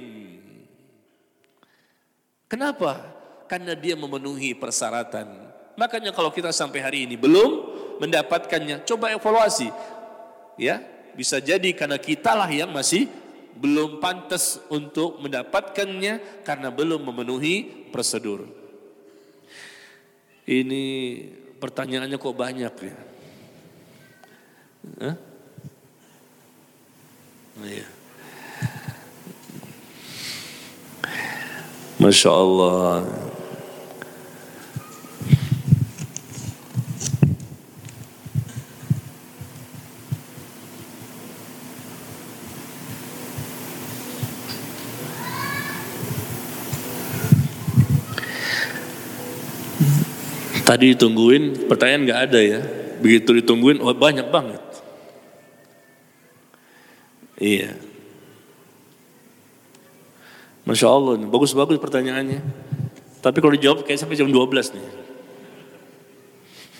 [2.47, 3.03] Kenapa?
[3.51, 5.27] Karena dia memenuhi persyaratan.
[5.75, 7.67] Makanya kalau kita sampai hari ini belum
[7.99, 9.67] mendapatkannya, coba evaluasi.
[10.59, 10.83] Ya,
[11.15, 13.07] bisa jadi karena kitalah yang masih
[13.57, 18.49] belum pantas untuk mendapatkannya karena belum memenuhi prosedur.
[20.49, 20.83] Ini
[21.61, 22.95] pertanyaannya kok banyak ya?
[25.05, 25.15] Hah?
[27.61, 27.87] Iya.
[32.01, 33.05] Masya Allah.
[50.71, 52.63] Tadi ditungguin, pertanyaan nggak ada ya.
[53.03, 54.63] Begitu ditungguin, oh banyak banget.
[57.35, 57.75] Iya.
[60.63, 62.39] Masya Allah, bagus-bagus pertanyaannya.
[63.19, 64.87] Tapi kalau dijawab kayak sampai jam 12 nih.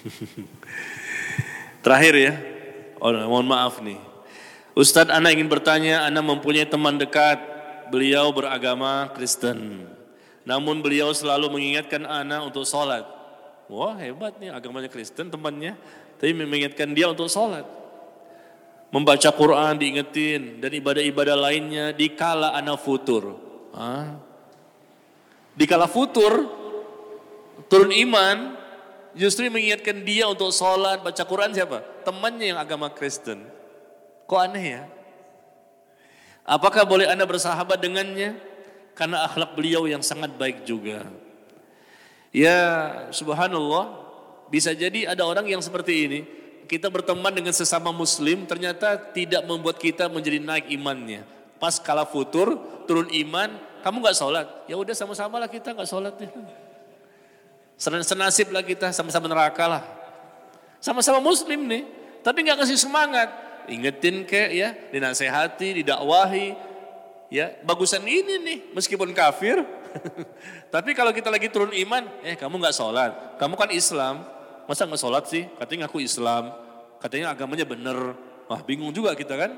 [1.83, 2.33] Terakhir ya,
[3.03, 3.99] oh, mohon maaf nih.
[4.71, 7.43] Ustadz Ana ingin bertanya, Ana mempunyai teman dekat,
[7.91, 9.83] beliau beragama Kristen.
[10.47, 13.20] Namun beliau selalu mengingatkan Ana untuk sholat.
[13.71, 15.79] Wah hebat nih agamanya Kristen temannya.
[16.19, 17.63] Tapi mengingatkan dia untuk sholat.
[18.91, 23.39] Membaca Quran diingetin dan ibadah-ibadah lainnya dikala Ana futur.
[23.71, 24.19] Ah.
[25.55, 26.51] Di kala futur,
[27.71, 28.59] turun iman,
[29.15, 31.79] justru mengingatkan dia untuk sholat, baca Quran siapa?
[32.03, 33.47] Temannya yang agama Kristen.
[34.27, 34.83] Kok aneh ya?
[36.43, 38.35] Apakah boleh anda bersahabat dengannya?
[38.91, 41.07] Karena akhlak beliau yang sangat baik juga.
[42.31, 42.59] Ya
[43.11, 43.91] subhanallah,
[44.47, 46.19] bisa jadi ada orang yang seperti ini.
[46.67, 51.27] Kita berteman dengan sesama muslim ternyata tidak membuat kita menjadi naik imannya.
[51.59, 52.55] Pas kala futur,
[52.87, 53.51] turun iman,
[53.83, 54.47] kamu nggak sholat.
[54.71, 56.15] Ya udah sama-sama lah kita nggak sholat.
[57.75, 59.83] Senasib lah kita, sama-sama neraka lah.
[60.79, 61.83] Sama-sama muslim nih,
[62.23, 63.27] tapi nggak kasih semangat.
[63.67, 66.55] Ingetin ke ya, dinasehati, didakwahi.
[67.27, 69.61] Ya, bagusan ini nih, meskipun kafir.
[70.73, 74.15] tapi kalau kita lagi turun iman, eh kamu nggak sholat, kamu kan Islam,
[74.65, 75.43] masa nggak sholat sih?
[75.59, 76.53] Katanya aku Islam,
[77.01, 77.97] katanya agamanya bener.
[78.47, 79.51] Wah bingung juga kita kan.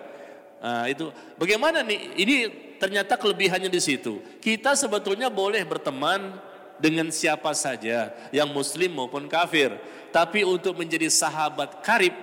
[0.63, 2.15] Nah, itu bagaimana nih?
[2.15, 2.35] Ini
[2.79, 4.23] ternyata kelebihannya di situ.
[4.39, 6.39] Kita sebetulnya boleh berteman
[6.79, 9.75] dengan siapa saja, yang muslim maupun kafir.
[10.13, 12.13] Tapi untuk menjadi sahabat karib,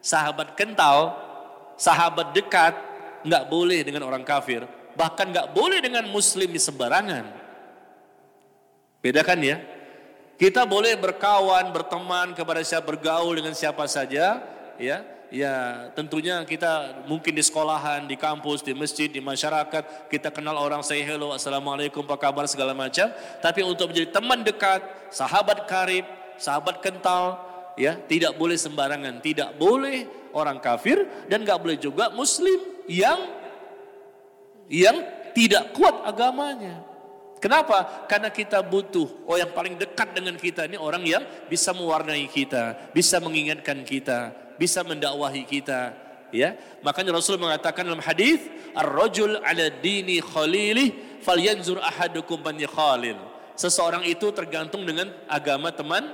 [0.00, 1.16] sahabat kental,
[1.76, 2.74] sahabat dekat,
[3.26, 4.66] nggak boleh dengan orang kafir.
[4.94, 7.24] Bahkan nggak boleh dengan muslim sembarangan.
[9.02, 9.58] Bedakan ya.
[10.38, 14.42] Kita boleh berkawan, berteman kepada siapa, bergaul dengan siapa saja,
[14.74, 20.60] ya ya tentunya kita mungkin di sekolahan, di kampus, di masjid, di masyarakat, kita kenal
[20.60, 23.08] orang say hello, assalamualaikum, apa kabar segala macam.
[23.40, 26.04] Tapi untuk menjadi teman dekat, sahabat karib,
[26.36, 27.40] sahabat kental,
[27.80, 30.04] ya tidak boleh sembarangan, tidak boleh
[30.36, 33.41] orang kafir dan nggak boleh juga muslim yang
[34.72, 34.96] yang
[35.36, 36.80] tidak kuat agamanya.
[37.42, 38.06] Kenapa?
[38.08, 41.20] Karena kita butuh oh yang paling dekat dengan kita ini orang yang
[41.50, 46.02] bisa mewarnai kita, bisa mengingatkan kita, bisa mendakwahi kita
[46.32, 48.40] ya makanya Rasul mengatakan dalam hadis
[48.72, 53.20] ar-rajul ala dini khalilih falyanzur ahadukum man khalil
[53.54, 56.08] seseorang itu tergantung dengan agama teman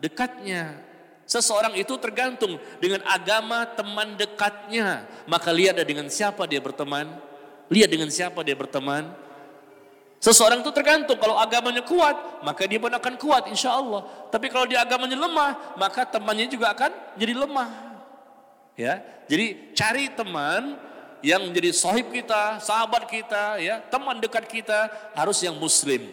[0.00, 0.88] dekatnya
[1.30, 5.06] Seseorang itu tergantung dengan agama teman dekatnya.
[5.30, 7.06] Maka lihat dengan siapa dia berteman.
[7.70, 9.14] Lihat dengan siapa dia berteman.
[10.20, 14.04] Seseorang itu tergantung kalau agamanya kuat, maka dia pun akan kuat insya Allah.
[14.28, 17.70] Tapi kalau dia agamanya lemah, maka temannya juga akan jadi lemah.
[18.76, 20.76] Ya, jadi cari teman
[21.24, 26.04] yang menjadi sahib kita, sahabat kita, ya, teman dekat kita harus yang muslim.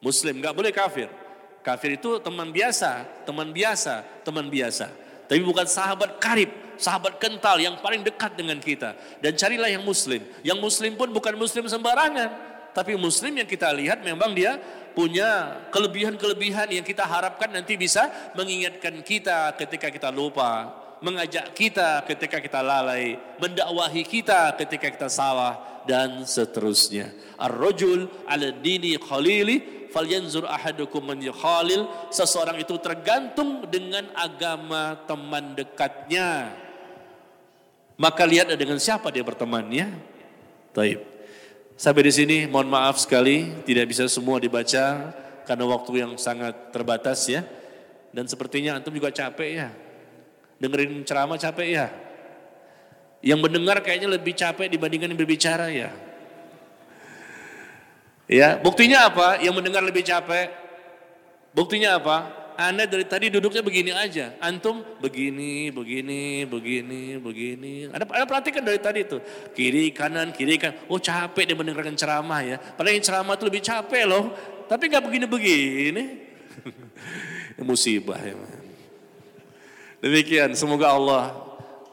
[0.00, 1.12] Muslim, nggak boleh kafir.
[1.60, 4.88] Kafir itu teman biasa, teman biasa, teman biasa.
[5.28, 6.48] Tapi bukan sahabat karib,
[6.78, 8.94] sahabat kental yang paling dekat dengan kita.
[9.20, 10.22] Dan carilah yang muslim.
[10.40, 12.30] Yang muslim pun bukan muslim sembarangan.
[12.72, 14.56] Tapi muslim yang kita lihat memang dia
[14.94, 18.06] punya kelebihan-kelebihan yang kita harapkan nanti bisa
[18.38, 25.82] mengingatkan kita ketika kita lupa mengajak kita ketika kita lalai, mendakwahi kita ketika kita salah
[25.86, 27.14] dan seterusnya.
[27.38, 31.86] Ar-rajul 'ala dini khalili falyanzur ahadukum man yukhalil.
[32.10, 36.52] Seseorang itu tergantung dengan agama teman dekatnya.
[37.98, 39.90] Maka lihat dengan siapa dia bertemannya.
[40.70, 41.02] Taib.
[41.74, 47.26] Sampai di sini mohon maaf sekali tidak bisa semua dibaca karena waktu yang sangat terbatas
[47.26, 47.42] ya.
[48.14, 49.68] Dan sepertinya antum juga capek ya
[50.58, 51.86] Dengerin ceramah capek ya?
[53.22, 55.90] Yang mendengar kayaknya lebih capek dibandingkan yang berbicara ya.
[58.28, 59.40] Ya, buktinya apa?
[59.40, 60.50] Yang mendengar lebih capek.
[61.54, 62.37] Buktinya apa?
[62.58, 64.34] Anda dari tadi duduknya begini aja.
[64.42, 67.86] Antum begini, begini, begini, begini.
[67.86, 69.22] Ada, ada perhatikan dari tadi tuh.
[69.54, 70.74] Kiri, kanan, kiri, kanan.
[70.90, 72.58] Oh capek dia mendengarkan ceramah ya.
[72.58, 74.34] Padahal yang ceramah itu lebih capek loh.
[74.66, 76.04] Tapi nggak begini-begini.
[77.68, 78.34] Musibah ya.
[80.02, 81.38] Demikian, semoga Allah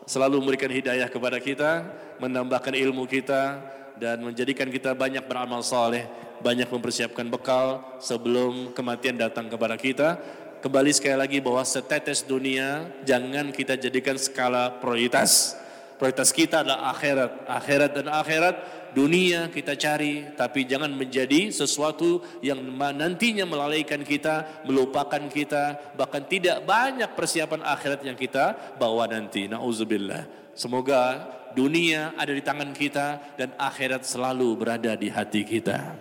[0.09, 1.86] selalu memberikan hidayah kepada kita,
[2.18, 3.61] menambahkan ilmu kita,
[4.01, 6.05] dan menjadikan kita banyak beramal saleh,
[6.43, 10.20] banyak mempersiapkan bekal sebelum kematian datang kepada kita.
[10.66, 15.53] Kembali sekali lagi bahwa setetes dunia jangan kita jadikan skala prioritas.
[16.01, 18.55] Prioritas kita adalah akhirat, akhirat dan akhirat
[18.97, 22.66] dunia kita cari, tapi jangan menjadi sesuatu yang
[22.97, 29.45] nantinya melalaikan kita, melupakan kita, bahkan tidak banyak persiapan akhirat yang kita bawa nanti.
[29.45, 30.49] Nauzubillah.
[30.57, 35.93] Semoga dunia ada di tangan kita dan akhirat selalu berada di hati kita.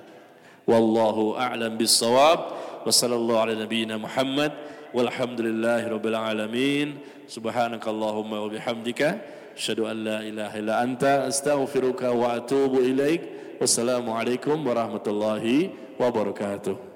[0.67, 2.41] والله أعلم بالصواب.
[2.87, 4.53] وصلى الله على نبينا محمد
[4.95, 6.99] والحمد لله رب العالمين.
[7.29, 9.21] سبحانك اللهم وبحمدك.
[9.57, 11.05] أشهد أن لا إله إلا أنت.
[11.05, 13.23] أستغفرك وأتوب إليك.
[13.61, 16.94] والسلام عليكم ورحمة الله وبركاته.